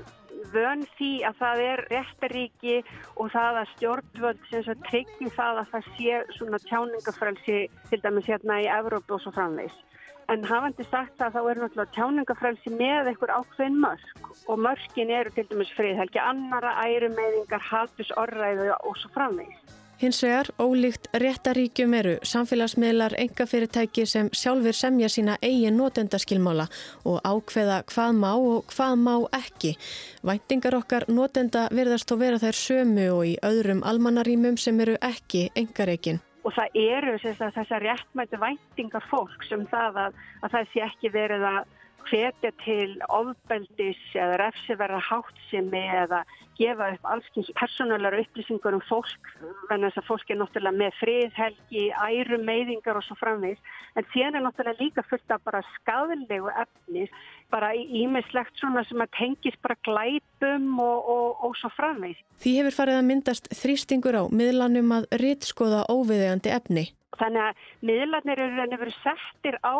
vön 0.51 0.83
því 0.97 1.11
að 1.29 1.37
það 1.39 1.61
er 1.67 1.83
réttaríki 1.93 2.75
og 3.15 3.31
það 3.31 3.61
að 3.61 3.71
stjórnvöld 3.75 4.41
sem 4.51 4.65
svo 4.67 4.75
tryggir 4.89 5.33
það 5.37 5.61
að 5.63 5.71
það 5.75 5.91
sé 5.99 6.19
svona 6.39 6.61
tjáningafrelsi 6.65 7.61
til 7.93 8.01
dæmis 8.03 8.31
hérna 8.33 8.59
í 8.65 8.69
Evrópu 8.81 9.15
og 9.15 9.23
svo 9.23 9.35
framvegs. 9.37 9.79
En 10.31 10.43
hafandi 10.47 10.87
sagt 10.87 11.15
það 11.19 11.37
þá 11.37 11.41
er 11.43 11.61
náttúrulega 11.63 11.95
tjáningafrelsi 11.97 12.75
með 12.75 13.13
einhver 13.13 13.35
ákveðin 13.37 13.79
mörg 13.85 14.31
og 14.51 14.65
mörgin 14.67 15.15
eru 15.21 15.35
til 15.35 15.47
dæmis 15.53 15.71
friðhelgi 15.79 16.23
annara, 16.23 16.75
ærumeyðingar, 16.83 17.63
hatus, 17.71 18.11
orðræðu 18.19 18.73
og 18.75 18.99
svo 18.99 19.15
framvegs. 19.15 19.80
Hins 20.01 20.23
vegar, 20.25 20.47
ólíkt 20.57 21.11
réttaríkjum 21.13 21.93
eru 21.99 22.13
samfélagsmiðlar 22.25 23.13
engafyrirtæki 23.21 24.07
sem 24.09 24.31
sjálfur 24.33 24.73
semja 24.73 25.11
sína 25.13 25.35
eigin 25.45 25.77
notendaskilmála 25.77 26.65
og 27.05 27.19
ákveða 27.21 27.83
hvað 27.91 28.15
má 28.17 28.31
og 28.33 28.73
hvað 28.73 28.95
má 28.97 29.13
ekki. 29.37 29.75
Væntingar 30.25 30.79
okkar 30.79 31.05
notenda 31.13 31.67
verðast 31.69 32.09
þó 32.09 32.17
vera 32.23 32.41
þær 32.41 32.61
sömu 32.63 33.07
og 33.13 33.27
í 33.29 33.35
öðrum 33.45 33.85
almannarímum 33.85 34.57
sem 34.57 34.81
eru 34.81 34.97
ekki 35.05 35.51
engareikin. 35.53 36.23
Og 36.49 36.57
það 36.57 36.81
eru 36.81 37.19
þessar 37.21 37.85
réttmættu 37.85 38.41
væntingar 38.41 39.05
fólks 39.13 39.53
um 39.53 39.69
það 39.69 40.01
að, 40.07 40.25
að 40.41 40.57
það 40.57 40.73
sé 40.73 40.87
ekki 40.89 41.13
verið 41.13 41.45
að 41.51 41.61
hvetja 42.09 42.53
til 42.65 42.97
ofbeldis 43.09 44.01
eða 44.15 44.39
refsiverða 44.45 45.01
háttsemi 45.09 45.83
eða 46.05 46.23
gefa 46.61 46.91
upp 46.95 47.07
allskyns 47.15 47.51
persónulegar 47.57 48.21
upplýsingar 48.21 48.77
um 48.77 48.83
fólk 48.89 49.31
en 49.73 49.87
þess 49.87 50.01
að 50.01 50.09
fólk 50.09 50.33
er 50.33 50.39
náttúrulega 50.41 50.77
með 50.77 50.99
friðhelgi, 50.99 51.85
ærum, 51.97 52.45
meiðingar 52.49 53.01
og 53.01 53.07
svo 53.07 53.17
framvegis 53.21 53.61
en 53.97 54.09
síðan 54.13 54.39
er 54.39 54.45
náttúrulega 54.45 54.85
líka 54.85 55.05
fullt 55.09 55.35
af 55.35 55.45
bara 55.47 55.63
skadilegu 55.77 56.53
efni 56.65 57.07
bara 57.51 57.73
ímislegt 57.75 58.61
svona 58.61 58.85
sem 58.89 59.01
að 59.03 59.15
tengis 59.17 59.57
bara 59.65 59.79
glæpum 59.87 60.69
og, 60.83 61.09
og, 61.15 61.45
og 61.49 61.57
svo 61.61 61.73
framvegis. 61.75 62.21
Því 62.43 62.55
hefur 62.61 62.79
farið 62.83 63.01
að 63.01 63.09
myndast 63.09 63.51
þrýstingur 63.63 64.21
á 64.21 64.25
miðlanum 64.29 64.95
að 64.99 65.09
rítskoða 65.23 65.87
óviðegandi 65.93 66.55
efni. 66.55 66.87
Þannig 67.21 67.49
að 67.49 67.65
miðlarnir 67.89 68.45
eru 68.47 68.69
verið 68.77 69.01
settir 69.03 69.59
á 69.61 69.77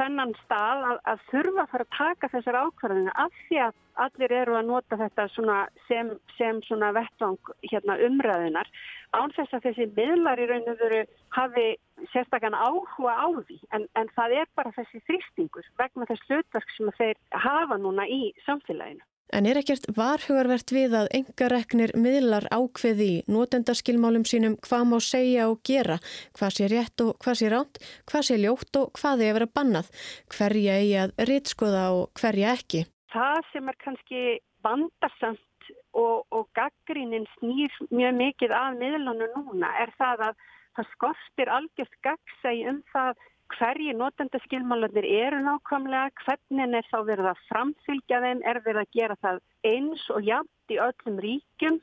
þennan 0.00 0.32
stað 0.42 0.84
að, 0.88 0.98
að 1.12 1.22
þurfa 1.30 1.62
að 1.62 1.70
fara 1.72 1.86
að 1.86 1.96
taka 1.96 2.30
þessar 2.32 2.58
ákvarðinu 2.62 3.14
af 3.24 3.38
því 3.48 3.60
að 3.66 3.78
allir 4.04 4.32
eru 4.32 4.56
að 4.56 4.68
nota 4.70 4.98
þetta 5.00 5.26
sem, 5.34 6.10
sem 6.38 6.60
svona 6.66 6.92
vettvang 6.96 7.52
hérna, 7.68 7.98
umræðunar 8.08 8.70
án 9.12 9.34
þess 9.36 9.52
að 9.56 9.68
þessi 9.68 9.88
miðlar 9.96 10.40
í 10.40 10.48
raun 10.48 10.72
og 10.72 10.80
veru 10.80 11.02
hafi 11.36 11.66
sérstakann 12.14 12.56
áhuga 12.56 13.12
á 13.12 13.28
því 13.44 13.58
en, 13.76 13.86
en 14.00 14.12
það 14.16 14.36
er 14.40 14.52
bara 14.56 14.74
þessi 14.78 15.02
þrýstingur 15.08 15.68
vegna 15.80 16.08
þess 16.08 16.28
hlutverk 16.28 16.76
sem 16.76 16.92
þeir 16.98 17.20
hafa 17.44 17.78
núna 17.80 18.08
í 18.08 18.22
samfélaginu. 18.46 19.04
En 19.32 19.46
er 19.48 19.56
ekkert 19.60 19.86
varhugarvert 19.96 20.72
við 20.74 20.96
að 20.98 21.10
engareknir 21.16 21.94
miðlar 21.96 22.44
ákveði 22.52 23.06
í 23.12 23.20
notendaskilmálum 23.32 24.26
sínum 24.28 24.58
hvað 24.66 24.84
má 24.90 24.98
segja 25.00 25.46
og 25.48 25.62
gera, 25.64 25.96
hvað 26.36 26.56
sé 26.58 26.68
rétt 26.72 27.04
og 27.04 27.14
hvað 27.24 27.38
sé 27.40 27.52
ránt, 27.52 27.80
hvað 28.10 28.26
sé 28.28 28.36
ljótt 28.42 28.80
og 28.80 28.92
hvað 28.98 29.24
er 29.24 29.38
verið 29.38 29.54
bannað, 29.56 29.88
hverja 30.36 30.76
eigi 30.82 30.98
að 31.04 31.14
rýtskoða 31.30 31.84
og 31.96 32.20
hverja 32.20 32.52
ekki. 32.58 32.84
Það 33.12 33.40
sem 33.52 33.72
er 33.72 33.80
kannski 33.84 34.22
vandarsamt 34.64 35.72
og, 35.96 36.24
og 36.32 36.48
gaggrínin 36.56 37.28
snýr 37.38 37.72
mjög 37.90 38.18
mikið 38.20 38.54
af 38.56 38.76
miðlanu 38.80 39.28
núna 39.36 39.72
er 39.80 39.92
það 39.98 40.28
að 40.28 40.48
það 40.76 40.88
skortir 40.94 41.52
algjörst 41.52 41.98
gaggsæg 42.04 42.64
um 42.70 42.80
það 42.92 43.28
hverji 43.56 43.92
notendaskilmálanir 43.96 45.06
eru 45.06 45.42
nákvæmlega, 45.44 46.10
hvernig 46.24 46.78
er 46.78 46.88
þá 46.90 46.98
verið 47.08 47.28
að 47.32 47.44
framfylgja 47.50 48.22
þeim, 48.24 48.40
er 48.48 48.60
verið 48.64 48.82
að 48.82 48.96
gera 48.98 49.18
það 49.22 49.40
eins 49.68 50.08
og 50.14 50.26
jafnt 50.26 50.74
í 50.74 50.78
öllum 50.82 51.20
ríkjum, 51.24 51.78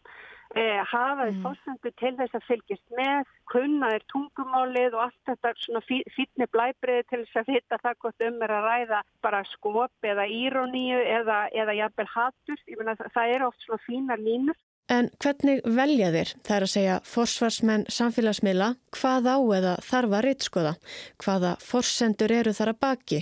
eh, 0.56 0.80
hafa 0.92 1.28
þið 1.28 1.36
mm. 1.36 1.42
fórsendu 1.46 1.92
til 2.02 2.14
þess 2.20 2.38
að 2.40 2.48
fylgjast 2.48 2.96
með, 3.00 3.34
kunna 3.54 3.92
þeir 3.94 4.06
tungumálið 4.14 4.98
og 4.98 5.04
allt 5.06 5.20
þetta 5.30 5.54
svona 5.64 5.84
fítni 5.90 6.50
blæbriði 6.54 7.06
til 7.10 7.22
þess 7.26 7.42
að 7.42 7.52
vita 7.54 7.82
það 7.84 8.00
hvort 8.04 8.26
um 8.30 8.42
er 8.46 8.56
að 8.56 8.70
ræða 8.70 9.04
bara 9.26 9.44
skop 9.52 10.10
eða 10.14 10.26
íróníu 10.40 11.04
eða, 11.20 11.44
eða 11.54 11.78
jafnvel 11.84 12.10
hattur, 12.16 12.66
ég 12.68 12.82
menna 12.82 12.98
það 13.04 13.36
er 13.36 13.48
oft 13.50 13.66
svona 13.66 13.86
fínar 13.86 14.26
línur. 14.26 14.58
En 14.90 15.12
hvernig 15.22 15.60
velja 15.70 16.10
þér, 16.16 16.34
það 16.42 16.56
er 16.56 16.64
að 16.66 16.72
segja 16.74 16.98
forsvarsmenn 17.06 17.86
samfélagsmiðla, 17.94 18.72
hvað 18.98 19.30
á 19.30 19.38
eða 19.60 19.74
þarf 19.86 20.16
að 20.18 20.26
reytskoða, 20.26 20.74
hvaða 21.22 21.52
forsendur 21.62 22.34
eru 22.34 22.54
þar 22.58 22.72
að 22.74 22.80
baki, 22.86 23.20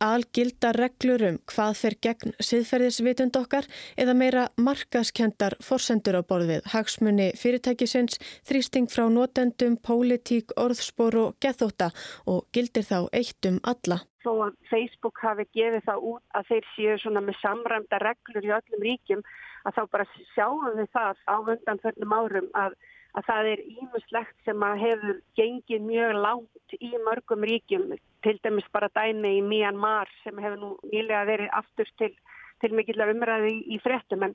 algilda 0.00 0.70
reglur 0.72 1.22
um 1.28 1.36
hvað 1.52 1.74
fer 1.76 1.96
gegn 2.06 2.32
siðferðisvitund 2.40 3.36
okkar 3.36 3.68
eða 4.00 4.14
meira 4.16 4.46
markaskendar 4.56 5.58
forsendur 5.64 6.16
á 6.16 6.22
borð 6.24 6.54
við 6.54 6.70
hagsmunni 6.72 7.28
fyrirtækisins, 7.36 8.16
þrýsting 8.48 8.88
frá 8.88 9.04
notendum, 9.12 9.76
pólitík, 9.76 10.56
orðspor 10.56 11.18
og 11.20 11.36
gethóta 11.44 11.90
og 12.24 12.46
gildir 12.56 12.88
þá 12.88 13.12
eitt 13.12 13.50
um 13.50 13.60
alla. 13.60 14.00
Þó 14.24 14.32
að 14.48 14.56
Facebook 14.72 15.20
hafi 15.20 15.46
gefið 15.56 15.84
það 15.84 16.08
út 16.14 16.36
að 16.36 16.48
þeir 16.48 16.66
séu 16.72 16.96
svona 17.04 17.24
með 17.24 17.40
samræmda 17.44 18.00
reglur 18.00 18.48
í 18.48 18.56
öllum 18.56 18.88
ríkjum 18.88 19.24
að 19.64 19.76
þá 19.76 19.82
bara 19.92 20.08
sjáum 20.34 20.66
við 20.78 20.88
það 20.94 21.22
á 21.28 21.36
undanförnum 21.40 22.16
árum 22.16 22.48
að, 22.62 22.76
að 23.18 23.28
það 23.28 23.50
er 23.52 23.62
ímuslegt 23.74 24.36
sem 24.46 24.66
að 24.66 24.82
hefur 24.84 25.20
gengið 25.40 25.86
mjög 25.86 26.16
langt 26.26 26.76
í 26.80 26.90
mörgum 27.06 27.46
ríkjum, 27.50 27.94
til 28.24 28.36
dæmis 28.44 28.68
bara 28.72 28.92
dæmi 28.96 29.38
í 29.38 29.46
Myanmar 29.46 30.10
sem 30.24 30.38
hefur 30.38 30.60
nú 30.60 30.74
nýlega 30.92 31.24
verið 31.28 31.56
aftur 31.62 31.90
til 31.98 32.14
til 32.60 32.74
mikillar 32.76 33.10
umræði 33.12 33.52
í, 33.54 33.60
í 33.74 33.78
frettum 33.82 34.26
en, 34.26 34.34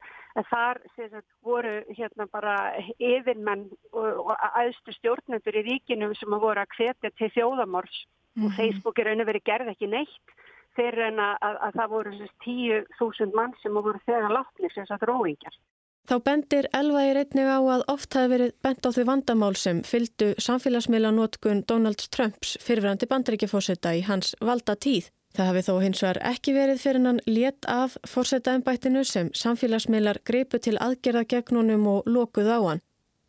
þar 0.50 0.82
sagt, 0.96 1.28
voru 1.46 1.76
hérna 1.94 2.28
bara 2.32 2.56
yfirmenn 2.98 3.68
og, 3.94 4.08
og 4.26 4.34
aðstu 4.52 4.96
stjórnendur 4.98 5.60
í 5.62 5.66
ríkinum 5.70 6.16
sem 6.18 6.34
voru 6.34 6.64
að 6.64 6.74
hvetja 6.78 7.14
til 7.14 7.32
þjóðamors 7.38 8.00
mm 8.02 8.42
-hmm. 8.42 8.46
og 8.48 8.58
Facebook 8.58 9.00
er 9.00 9.12
raun 9.12 9.22
og 9.22 9.30
verið 9.30 9.48
gerð 9.52 9.74
ekki 9.74 9.92
neitt 9.92 10.36
fyrir 10.78 11.08
en 11.10 11.22
að, 11.24 11.38
að, 11.48 11.62
að 11.68 11.80
það 11.80 11.94
voru 11.96 12.18
10.000 12.46 13.38
mann 13.38 13.56
sem 13.62 13.80
voru 13.80 14.02
þegar 14.06 14.36
látnir 14.36 14.74
sem 14.74 14.84
þess 14.84 14.96
að 14.98 15.08
dróingjar. 15.08 15.58
Þá 16.06 16.16
bendir 16.22 16.68
Elva 16.78 17.02
í 17.02 17.14
reytni 17.18 17.44
á 17.50 17.58
að 17.58 17.84
oft 17.90 18.14
hafi 18.14 18.30
verið 18.30 18.52
bent 18.62 18.86
á 18.86 18.90
því 18.94 19.06
vandamál 19.10 19.56
sem 19.58 19.80
fyldu 19.82 20.28
samfélagsmiðlanótkun 20.46 21.64
Donald 21.66 22.04
Trumps 22.14 22.60
fyrirverandi 22.62 23.10
bandaríkjafósetta 23.10 23.96
í 23.98 24.04
hans 24.06 24.36
valda 24.38 24.76
tíð. 24.78 25.10
Það 25.36 25.50
hafi 25.50 25.64
þó 25.66 25.74
hins 25.82 26.02
vegar 26.04 26.20
ekki 26.30 26.54
verið 26.56 26.84
fyrir 26.84 27.08
hann 27.10 27.24
létt 27.26 27.66
af 27.68 27.98
fórsetaðanbættinu 28.08 29.02
sem 29.04 29.32
samfélagsmiðlar 29.36 30.22
greipu 30.30 30.62
til 30.62 30.78
aðgerða 30.78 31.26
gegnunum 31.34 31.90
og 31.92 32.06
lokuð 32.06 32.54
á 32.54 32.60
hann. 32.70 32.84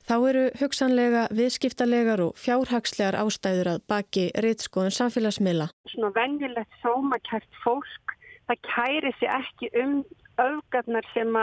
Þá 0.06 0.16
eru 0.30 0.42
hugsanlega 0.60 1.24
viðskiptalegar 1.34 2.20
og 2.22 2.36
fjárhagslegar 2.38 3.16
ástæður 3.18 3.72
að 3.72 3.80
baki 3.90 4.28
reytskoðun 4.44 4.94
samfélagsmiðla. 4.94 5.66
Svona 5.90 6.12
venjulegt 6.14 6.76
sómakært 6.82 7.58
fólk, 7.64 8.14
það 8.46 8.60
kæri 8.68 9.12
sér 9.18 9.34
ekki 9.40 9.72
um 9.82 9.96
auðgarnar 10.38 11.08
sem 11.10 11.34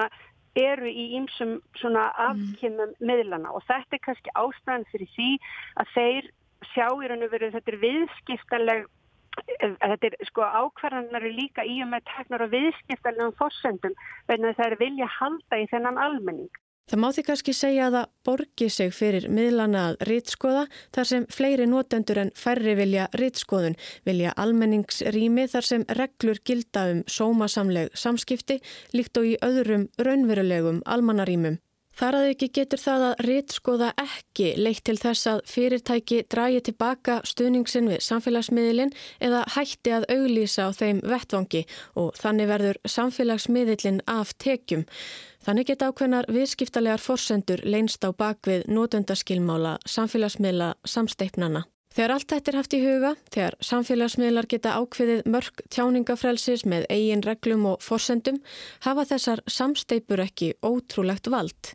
eru 0.63 0.87
í 0.87 1.05
ýmsum 1.17 1.57
svona 1.81 2.07
afkymum 2.29 2.93
mm. 2.93 2.97
miðlana 3.03 3.51
og 3.51 3.63
þetta 3.67 3.97
er 3.97 4.03
kannski 4.07 4.35
ástæðan 4.37 4.87
fyrir 4.91 5.09
því 5.15 5.29
að 5.81 5.93
þeir 5.97 6.27
sjá 6.71 6.85
í 6.87 7.09
raun 7.09 7.25
og 7.25 7.33
veru 7.33 7.53
þetta 7.55 7.73
er 7.73 7.81
viðskiptaleg 7.87 8.91
Þetta 9.33 10.05
er 10.05 10.15
sko 10.29 10.45
ákvarðanar 10.45 11.23
líka 11.33 11.63
í 11.65 11.79
og 11.81 11.87
með 11.89 12.03
teknar 12.05 12.43
og 12.45 12.51
viðskiptalegum 12.51 13.33
fórsendum 13.39 13.95
vegna 14.29 14.51
það 14.53 14.67
er 14.67 14.75
vilja 14.77 15.07
halda 15.09 15.57
í 15.57 15.65
þennan 15.71 15.97
almenning. 15.97 16.51
Það 16.91 16.99
má 16.99 17.07
því 17.15 17.23
kannski 17.27 17.53
segja 17.55 17.85
að 17.87 17.95
það 17.95 18.09
borgi 18.27 18.65
sig 18.75 18.89
fyrir 18.91 19.27
miðlana 19.31 19.83
að 19.89 20.01
rýtskoða 20.09 20.63
þar 20.95 21.09
sem 21.11 21.27
fleiri 21.31 21.67
notendur 21.71 22.19
en 22.19 22.31
færri 22.35 22.75
vilja 22.75 23.05
rýtskoðun, 23.15 23.77
vilja 24.03 24.33
almenningsrými 24.43 25.47
þar 25.53 25.69
sem 25.69 25.85
reglur 25.99 26.41
gilda 26.43 26.89
um 26.91 27.03
sómasamleg 27.07 27.95
samskipti 27.95 28.59
líkt 28.91 29.21
og 29.21 29.31
í 29.31 29.37
öðrum 29.47 29.87
raunverulegum 29.95 30.83
almanarýmum. 30.83 31.61
Þar 31.93 32.15
að 32.17 32.27
ekki 32.31 32.47
getur 32.57 32.81
það 32.81 33.03
að 33.07 33.19
rýtskoða 33.27 33.89
ekki 34.01 34.47
leitt 34.57 34.81
til 34.87 34.95
þess 34.97 35.27
að 35.29 35.41
fyrirtæki 35.51 36.21
drægi 36.33 36.63
tilbaka 36.69 37.19
stuðningsin 37.29 37.91
við 37.91 38.01
samfélagsmiðlinn 38.07 38.93
eða 39.21 39.43
hætti 39.53 39.93
að 39.93 40.07
auglýsa 40.15 40.65
á 40.65 40.69
þeim 40.73 41.03
vettvangi 41.05 41.61
og 42.01 42.15
þannig 42.17 42.49
verður 42.49 42.81
samfélagsmiðlinn 42.95 44.01
af 44.09 44.33
tekjum. 44.41 44.87
Þannig 45.43 45.69
geta 45.69 45.91
ákveðnar 45.91 46.29
viðskiptalegar 46.33 47.03
forsendur 47.03 47.61
leinst 47.67 48.01
á 48.01 48.09
bakvið 48.09 48.65
nótundaskilmála 48.71 49.77
samfélagsmiðla 49.85 50.73
samsteipnana. 50.87 51.67
Þegar 51.93 52.15
allt 52.15 52.31
þetta 52.31 52.49
er 52.51 52.57
haft 52.57 52.73
í 52.73 52.81
huga, 52.81 53.11
þegar 53.29 53.55
samfélagsmiðlar 53.61 54.47
geta 54.49 54.77
ákveðið 54.81 55.27
mörg 55.29 55.61
tjáningafrelsis 55.69 56.65
með 56.65 56.87
eigin 56.89 57.21
reglum 57.21 57.67
og 57.69 57.83
forsendum, 57.85 58.39
hafa 58.81 59.05
þessar 59.11 59.43
samsteipur 59.45 60.23
ekki 60.25 60.55
ótrúlegt 60.65 61.29
vald. 61.29 61.73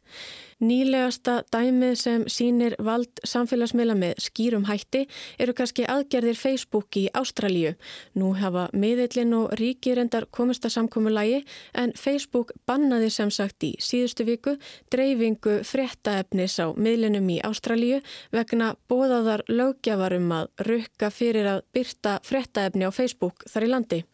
Nýlegasta 0.58 1.44
dæmið 1.54 1.92
sem 1.94 2.24
sínir 2.26 2.74
vald 2.82 3.20
samfélagsmiðla 3.22 3.94
með 3.94 4.22
skýrum 4.24 4.64
hætti 4.66 5.04
eru 5.38 5.54
kannski 5.54 5.84
aðgerðir 5.86 6.34
Facebook 6.34 6.98
í 6.98 7.04
Ástralíu. 7.14 7.76
Nú 8.18 8.32
hafa 8.40 8.64
miðillin 8.74 9.36
og 9.38 9.54
ríkirendar 9.60 10.26
komist 10.34 10.66
að 10.66 10.74
samkommulagi 10.80 11.44
en 11.78 11.94
Facebook 11.94 12.50
bannaði 12.66 13.12
sem 13.14 13.30
sagt 13.30 13.62
í 13.62 13.76
síðustu 13.78 14.26
viku 14.26 14.56
dreifingu 14.90 15.60
frettaefnis 15.62 16.58
á 16.58 16.74
miðlinum 16.74 17.30
í 17.30 17.38
Ástralíu 17.46 18.02
vegna 18.34 18.74
bóðaðar 18.90 19.46
lögjafarum 19.46 20.30
að 20.42 20.50
rukka 20.66 21.14
fyrir 21.14 21.54
að 21.54 21.66
byrta 21.70 22.18
frettaefni 22.26 22.90
á 22.90 22.90
Facebook 22.90 23.46
þar 23.46 23.70
í 23.70 23.74
landi. 23.76 24.04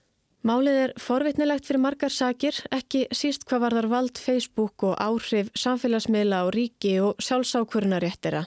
Málið 0.44 0.76
er 0.76 0.90
forvitnilegt 1.00 1.64
fyrir 1.64 1.80
margar 1.80 2.12
sakir, 2.12 2.56
ekki 2.68 3.06
síst 3.16 3.46
hvað 3.48 3.62
var 3.62 3.76
þar 3.78 3.86
vald 3.88 4.18
Facebook 4.20 4.84
og 4.84 4.98
áhrif 5.00 5.48
samfélagsmiðla 5.56 6.42
á 6.44 6.46
ríki 6.52 6.98
og 7.00 7.22
sjálfsákvörunaréttira. 7.24 8.42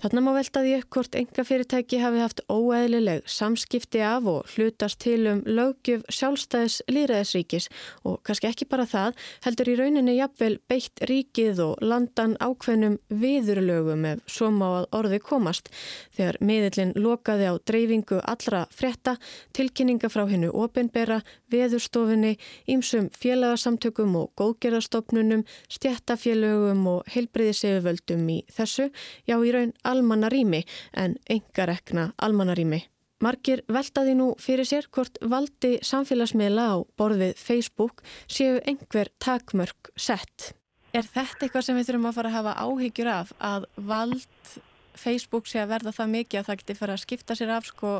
Þannig 0.00 0.22
má 0.24 0.30
veltaði 0.32 0.70
upp 0.78 0.94
hvort 0.94 1.16
enga 1.18 1.42
fyrirtæki 1.44 1.98
hafi 2.00 2.20
haft 2.22 2.38
óeðlileg 2.48 3.26
samskipti 3.28 4.00
af 4.00 4.24
og 4.32 4.46
hlutast 4.54 4.96
til 5.04 5.26
um 5.28 5.42
lögjöf 5.44 6.06
sjálfstæðis 6.08 6.78
líðræðisríkis 6.88 7.66
og 8.08 8.22
kannski 8.24 8.48
ekki 8.48 8.66
bara 8.70 8.86
það, 8.88 9.18
heldur 9.44 9.68
í 9.68 9.74
rauninni 9.76 10.14
jafnvel 10.16 10.56
beitt 10.72 11.02
ríkið 11.10 11.60
og 11.66 11.84
landan 11.84 12.38
ákveðnum 12.40 12.96
viðurlögum 13.12 14.06
ef 14.08 14.22
svo 14.24 14.48
má 14.54 14.64
að 14.70 14.86
orði 15.02 15.18
komast. 15.26 15.68
Þegar 16.16 16.40
miðillin 16.48 16.94
lokaði 16.96 17.52
á 17.52 17.54
dreifingu 17.60 18.22
allra 18.24 18.62
fretta, 18.72 19.18
tilkynninga 19.52 20.08
frá 20.08 20.24
hennu 20.32 20.48
ofinbera, 20.64 21.20
veðurstofunni, 21.52 22.38
ímsum 22.72 23.12
félagsamtökum 23.20 24.16
og 24.16 24.32
góðgerðarstofnunum, 24.40 25.44
stjættafélögum 25.68 26.88
og 26.96 27.12
heilbriðisefuvöldum 27.12 28.26
í 28.32 28.40
þessu, 28.48 28.88
já 29.28 29.36
í 29.36 29.52
raun 29.52 29.76
almannarými 29.90 30.62
en 31.02 31.18
engarekna 31.30 32.10
almannarými. 32.18 32.80
Margir 33.20 33.60
veltaði 33.68 34.14
nú 34.16 34.30
fyrir 34.40 34.64
sér 34.64 34.86
hvort 34.88 35.18
valdi 35.20 35.74
samfélagsmiðla 35.84 36.64
á 36.72 36.76
borðið 36.96 37.34
Facebook 37.36 38.00
séu 38.24 38.56
einhver 38.64 39.12
takmörk 39.20 39.92
sett. 39.96 40.54
Er 40.96 41.04
þetta 41.04 41.46
eitthvað 41.46 41.66
sem 41.66 41.76
við 41.76 41.90
þurfum 41.90 42.08
að 42.08 42.16
fara 42.16 42.30
að 42.30 42.38
hafa 42.38 42.54
áhyggjur 42.64 43.10
af 43.12 43.34
að 43.38 43.66
vald 43.76 44.54
Facebook 45.00 45.50
sé 45.50 45.60
að 45.60 45.74
verða 45.74 45.92
það 45.98 46.14
mikið 46.14 46.40
að 46.40 46.48
það 46.48 46.62
geti 46.62 46.78
fara 46.80 46.96
að 46.96 47.04
skipta 47.04 47.36
sér 47.36 47.52
af 47.54 47.68
sko 47.68 47.92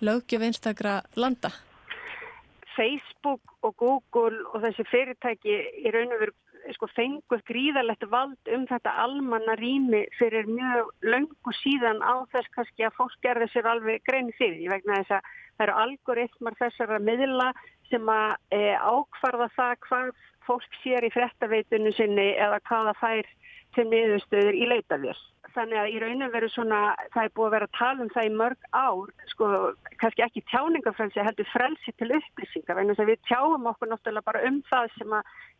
lögjöf 0.00 0.46
einstakra 0.48 0.94
landa? 1.20 1.52
Facebook 2.72 3.54
og 3.60 3.76
Google 3.76 4.40
og 4.52 4.64
þessi 4.64 4.88
fyrirtæki 4.88 5.58
í 5.84 5.92
raun 5.92 6.16
og 6.16 6.24
veru 6.24 6.34
sko, 6.76 6.88
fengu 6.96 7.38
gríðalegt 7.48 8.04
vald 8.10 8.50
um 8.54 8.66
þetta 8.70 8.94
almanna 9.04 9.56
rými 9.60 10.04
fyrir 10.18 10.48
mjög 10.48 10.90
löngu 11.04 11.54
síðan 11.60 12.02
á 12.04 12.22
þess 12.32 12.50
kannski 12.56 12.86
að 12.86 12.96
fólk 12.98 13.16
gerði 13.24 13.48
sér 13.52 13.68
alveg 13.72 14.02
grein 14.08 14.32
fyrir. 14.38 14.60
Ég 14.66 14.74
vegna 14.74 15.00
þess 15.00 15.16
að 15.18 15.30
það 15.56 15.66
eru 15.66 15.78
algoritmar 15.84 16.58
þessara 16.60 17.00
miðla 17.02 17.48
sem 17.90 18.08
að 18.08 18.34
e, 18.56 18.62
ákvarða 18.78 19.48
það 19.56 19.74
hvað 19.88 20.12
fólk 20.46 20.80
sér 20.82 21.06
í 21.06 21.12
frettaveitunum 21.14 21.94
sinni 21.96 22.32
eða 22.34 22.62
hvaða 22.68 22.96
fær 23.00 23.28
til 23.76 23.86
miðurstöður 23.88 24.58
í 24.58 24.68
leitavél 24.68 25.18
þannig 25.54 25.78
að 25.80 25.90
í 25.92 25.98
raunum 26.02 26.32
veru 26.32 26.48
svona, 26.52 26.80
það 27.14 27.26
er 27.26 27.34
búið 27.36 27.48
að 27.48 27.54
vera 27.56 27.68
að 27.68 27.76
tala 27.78 28.04
um 28.04 28.10
það 28.12 28.28
í 28.28 28.32
mörg 28.40 28.68
ár, 28.72 29.12
sko, 29.32 29.48
kannski 30.02 30.24
ekki 30.26 30.44
tjáningafrelsi, 30.52 31.24
heldur 31.26 31.48
frelsi 31.52 31.94
til 31.98 32.10
upplýsingar, 32.18 32.80
en 32.80 32.92
þess 32.92 33.04
að 33.04 33.12
við 33.12 33.20
tjáum 33.28 33.68
okkur 33.72 33.92
náttúrulega 33.92 34.28
bara 34.30 34.44
um 34.48 34.58
það 34.70 34.88
sem 34.96 35.16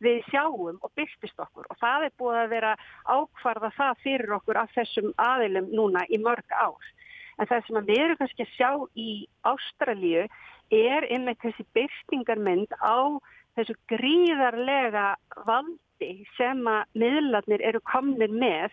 við 0.06 0.18
sjáum 0.30 0.80
og 0.80 0.94
byrtist 0.98 1.44
okkur 1.44 1.68
og 1.70 1.78
það 1.82 2.08
er 2.08 2.16
búið 2.20 2.40
að 2.40 2.54
vera 2.56 2.72
ákvarða 3.06 3.70
það 3.76 4.02
fyrir 4.06 4.34
okkur 4.38 4.62
af 4.62 4.72
þessum 4.76 5.12
aðilum 5.22 5.70
núna 5.72 6.06
í 6.08 6.18
mörg 6.22 6.56
ár. 6.56 6.90
En 7.40 7.48
það 7.48 7.68
sem 7.68 7.86
við 7.88 8.02
erum 8.06 8.18
kannski 8.20 8.46
að 8.46 8.56
sjá 8.56 8.70
í 8.98 9.10
Ástralíu 9.48 10.26
er 10.72 11.06
einmitt 11.12 11.40
þessi 11.44 11.64
byrtingarmynd 11.76 12.74
á 12.80 13.18
þessu 13.56 13.76
gríðarlega 13.92 15.12
valdi 15.46 16.12
sem 16.36 16.62
að 16.68 16.98
miðlarnir 17.02 17.64
eru 17.68 17.80
komnir 17.88 18.32
með 18.32 18.72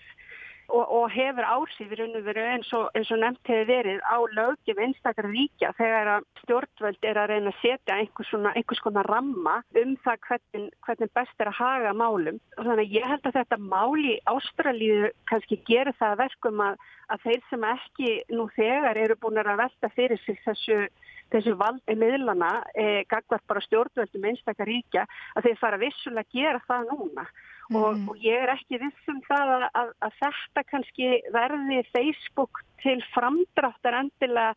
og, 0.69 0.85
og 0.97 1.05
hefur 1.13 1.45
ársýð 1.45 1.93
eins 1.99 2.71
og, 2.77 2.89
eins 2.95 3.11
og 3.11 3.19
nefnt 3.21 3.51
hefur 3.51 3.69
verið 3.69 3.99
á 4.05 4.17
lögjum 4.37 4.81
einstakar 4.85 5.27
ríkja 5.29 5.71
þegar 5.77 6.11
að 6.15 6.27
stjórnvöld 6.43 7.09
er 7.09 7.19
að 7.21 7.29
reyna 7.33 7.53
að 7.53 7.59
setja 7.63 7.97
einhvers, 7.97 8.29
svona, 8.29 8.53
einhvers 8.55 8.83
konar 8.85 9.09
ramma 9.09 9.59
um 9.81 9.95
það 10.05 10.21
hvernig, 10.27 10.71
hvernig 10.85 11.13
best 11.17 11.43
er 11.43 11.51
að 11.51 11.59
haga 11.59 11.93
málum. 11.93 12.39
Þannig 12.57 12.85
að 12.85 12.97
ég 12.99 13.09
held 13.11 13.29
að 13.29 13.37
þetta 13.39 13.61
máli 13.65 14.15
ástralíðu 14.33 15.11
kannski 15.31 15.59
gerir 15.69 15.97
það 15.99 16.17
verkum 16.23 16.65
að, 16.65 16.89
að 17.09 17.27
þeir 17.27 17.45
sem 17.49 17.69
ekki 17.73 18.15
nú 18.33 18.49
þegar 18.55 19.03
eru 19.05 19.19
búin 19.21 19.41
að 19.43 19.63
velta 19.63 19.93
fyrir 19.95 20.21
sig 20.25 20.39
þessu 20.45 20.83
þessu 21.33 21.55
valdi 21.59 21.95
miðlana, 21.99 22.51
eh, 22.73 23.03
gagvað 23.11 23.45
bara 23.47 23.63
stjórnvöldum 23.67 24.27
einstakar 24.31 24.69
ríkja, 24.69 25.05
að 25.35 25.49
þeir 25.49 25.61
fara 25.61 25.81
vissulega 25.81 26.25
að 26.25 26.35
gera 26.39 26.61
það 26.67 26.91
núna 26.93 27.25
og, 27.69 27.93
mm. 27.93 28.05
og 28.09 28.25
ég 28.25 28.43
er 28.43 28.53
ekki 28.55 28.81
vissum 28.81 29.21
það 29.27 29.55
að, 29.55 29.65
að, 29.81 29.89
að 30.05 30.19
þetta 30.23 30.65
kannski 30.71 31.09
verði 31.35 31.81
Facebook 31.93 32.61
til 32.83 32.97
framdráttar 33.13 33.99
endilega 34.01 34.55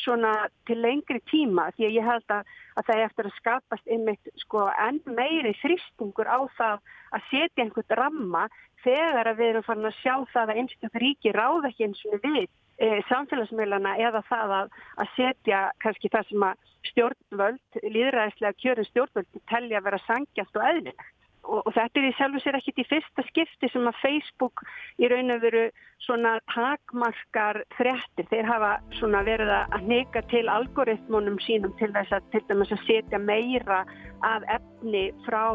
svona 0.00 0.32
til 0.68 0.78
lengri 0.80 1.20
tíma 1.30 1.68
því 1.76 1.86
að 1.88 1.96
ég 1.98 2.06
held 2.08 2.34
að, 2.34 2.50
að 2.76 2.86
það 2.88 2.96
er 2.96 3.06
eftir 3.06 3.28
að 3.28 3.36
skapast 3.38 3.92
einmitt 3.94 4.32
sko 4.44 4.66
enn 4.86 5.00
meiri 5.18 5.54
þrýstingur 5.60 6.30
á 6.30 6.40
það 6.56 6.80
að 7.12 7.28
setja 7.30 7.64
einhvern 7.64 7.96
ramma 8.00 8.46
þegar 8.82 9.30
að 9.30 9.40
við 9.40 9.52
erum 9.52 9.66
farin 9.68 9.90
að 9.90 10.00
sjá 10.00 10.14
það 10.32 10.52
að 10.52 10.60
einstaklega 10.62 11.04
ríki 11.04 11.34
ráð 11.36 11.70
ekki 11.70 11.88
eins 11.88 12.04
og 12.08 12.26
við 12.26 12.48
e, 12.78 12.88
samfélagsmiðlana 13.10 13.96
eða 14.08 14.22
það 14.28 14.54
að, 14.58 14.76
að 15.02 15.16
setja 15.16 15.64
kannski 15.84 16.12
það 16.12 16.28
sem 16.30 16.46
að 16.48 16.68
stjórnvöld, 16.90 17.80
líðræðislega 17.84 18.58
kjörin 18.58 18.88
stjórnvöld 18.90 19.42
telja 19.52 19.78
að 19.78 19.90
vera 19.90 20.04
sangjast 20.06 20.58
og 20.58 20.70
eðlilegt 20.70 21.18
og, 21.42 21.62
og 21.66 21.72
þetta 21.74 22.00
er 22.00 22.08
í 22.08 22.12
sjálfu 22.16 22.42
sér 22.42 22.58
ekkit 22.58 22.82
í 22.82 22.88
fyrsta 22.90 23.24
skipti 23.28 23.70
sem 23.72 23.88
að 23.88 23.98
Facebook 24.02 24.62
í 25.02 25.08
raun 25.10 25.34
og 25.34 25.42
veru 25.42 25.64
svona 26.02 26.36
takmarkar 26.50 27.60
frettir. 27.76 28.26
Þeir 28.30 28.48
hafa 28.48 28.70
svona 28.98 29.22
verið 29.26 29.52
að 29.54 29.88
neka 29.90 30.22
til 30.32 30.44
algoritmunum 30.50 31.38
sínum 31.46 31.74
til 31.80 31.90
þess 31.94 32.14
að 32.16 32.30
til 32.34 32.42
dæmis 32.48 32.74
að 32.74 32.86
setja 32.86 33.20
meira 33.22 33.82
af 34.26 34.46
efni 34.54 35.08
frá 35.26 35.50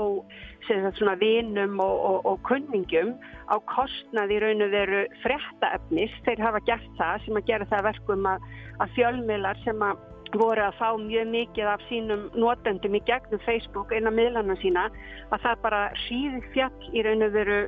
vinum 1.22 1.80
og, 1.84 1.96
og, 2.10 2.20
og 2.32 2.44
kunningum 2.48 3.16
á 3.48 3.56
kostnað 3.72 4.36
í 4.36 4.42
raun 4.44 4.66
og 4.68 4.76
veru 4.76 5.06
frettaefnis. 5.24 6.14
Þeir 6.28 6.46
hafa 6.50 6.64
gert 6.68 6.94
það 7.00 7.26
sem 7.26 7.40
að 7.40 7.50
gera 7.52 7.72
það 7.72 7.90
verkum 7.92 8.30
að, 8.36 8.48
að 8.84 8.96
fjölmiðlar 9.00 9.64
sem 9.64 9.84
að 9.88 10.06
voru 10.36 10.64
að 10.66 10.78
fá 10.80 10.90
mjög 11.00 11.28
mikið 11.34 11.72
af 11.72 11.84
sínum 11.88 12.28
notendum 12.36 12.96
í 12.98 13.04
gegnum 13.08 13.44
Facebook 13.46 13.92
eina 13.96 14.12
miðlana 14.12 14.58
sína 14.62 14.88
að 15.32 15.44
það 15.44 15.62
bara 15.66 15.82
síði 16.08 16.42
fjall 16.54 16.90
í 16.94 17.04
raun 17.06 17.28
og 17.28 17.36
veru 17.36 17.60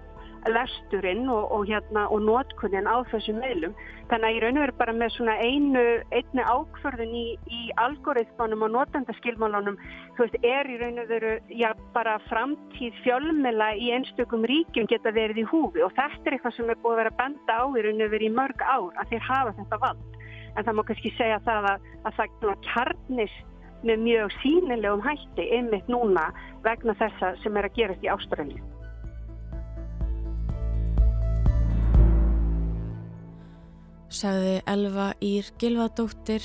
lesturinn 0.48 1.30
og, 1.30 1.52
og, 1.52 1.66
hérna, 1.68 2.06
og 2.08 2.22
notkunnin 2.24 2.88
á 2.88 3.04
þessum 3.12 3.42
meðlum. 3.44 3.74
Þannig 4.10 4.28
að 4.28 4.36
ég 4.36 4.44
raun 4.44 4.60
og 4.60 4.64
veru 4.64 4.76
bara 4.80 4.94
með 4.96 5.12
svona 5.16 5.36
einu, 5.44 5.84
einu 6.16 6.46
ákförðun 6.54 7.16
í, 7.20 7.26
í 7.52 7.62
algoritmanum 7.84 8.64
og 8.66 8.72
notendaskilmálunum, 8.78 9.80
þú 10.16 10.26
veist, 10.26 10.38
er 10.48 10.70
í 10.72 10.78
raun 10.80 11.04
og 11.04 11.12
veru, 11.12 11.34
já, 11.52 11.74
bara 11.96 12.16
framtíð 12.30 13.02
fjölmela 13.04 13.74
í 13.76 13.92
einstökum 13.98 14.48
ríkjum 14.50 14.88
geta 14.92 15.14
verið 15.16 15.44
í 15.44 15.50
húfi 15.52 15.84
og 15.86 15.94
þetta 15.98 16.32
er 16.32 16.38
eitthvað 16.38 16.56
sem 16.58 16.72
er 16.72 16.80
búið 16.84 16.96
að 16.96 17.04
vera 17.04 17.18
benda 17.20 17.60
á 17.60 17.64
í 17.68 17.86
raun 17.86 18.08
og 18.08 18.16
veru 18.16 18.30
í 18.30 18.34
mörg 18.40 18.64
ár 18.64 18.90
að 18.96 19.14
þeir 19.14 19.28
hafa 19.28 19.56
þetta 19.60 19.84
vald 19.84 20.20
en 20.60 20.68
það 20.68 20.76
má 20.76 20.84
kannski 20.88 21.12
segja 21.16 21.40
það 21.48 21.70
að, 21.72 21.88
að 22.06 22.18
það 22.18 22.58
kjarnist 22.68 23.46
með 23.88 24.02
mjög 24.04 24.34
sínilegum 24.42 25.04
hætti 25.06 25.46
einmitt 25.56 25.88
núna 25.92 26.26
vegna 26.66 26.96
þessa 27.00 27.32
sem 27.44 27.58
er 27.58 27.70
að 27.70 27.78
gerast 27.80 28.04
í 28.04 28.12
Ástralju. 28.12 28.60
Sagði 34.20 34.56
Elva 34.68 35.12
Ír 35.24 35.48
Gilvadóttir 35.62 36.44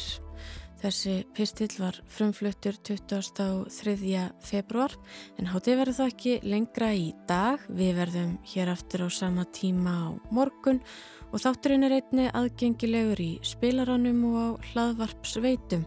Þessi 0.84 1.22
pistill 1.32 1.70
var 1.80 1.96
frumfluttur 2.12 2.76
23. 2.84 4.24
februar 4.44 4.92
en 5.40 5.46
hátið 5.48 5.78
verður 5.80 5.96
það 5.96 6.10
ekki 6.10 6.32
lengra 6.44 6.90
í 6.92 7.06
dag. 7.24 7.62
Við 7.72 7.94
verðum 7.96 8.34
hér 8.50 8.68
aftur 8.74 9.06
á 9.06 9.08
sama 9.08 9.46
tíma 9.56 9.94
á 9.96 10.08
morgun 10.28 10.82
og 11.30 11.40
þátturinn 11.40 11.88
er 11.88 11.94
einni 12.02 12.26
aðgengilegur 12.36 13.22
í 13.24 13.30
spilaranum 13.40 14.20
og 14.28 14.36
á 14.36 14.48
hlaðvarpsveitum. 14.74 15.86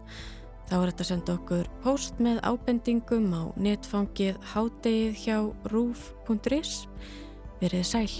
Þá 0.66 0.74
er 0.80 0.90
þetta 0.90 1.06
að 1.06 1.10
senda 1.12 1.36
okkur 1.38 1.70
post 1.86 2.18
með 2.18 2.42
ábendingum 2.42 3.30
á 3.38 3.42
netfangið 3.54 4.42
hádegið 4.50 5.22
hjá 5.22 5.38
rúf.is. 5.70 6.74
Verið 7.62 7.86
sæl. 7.86 8.10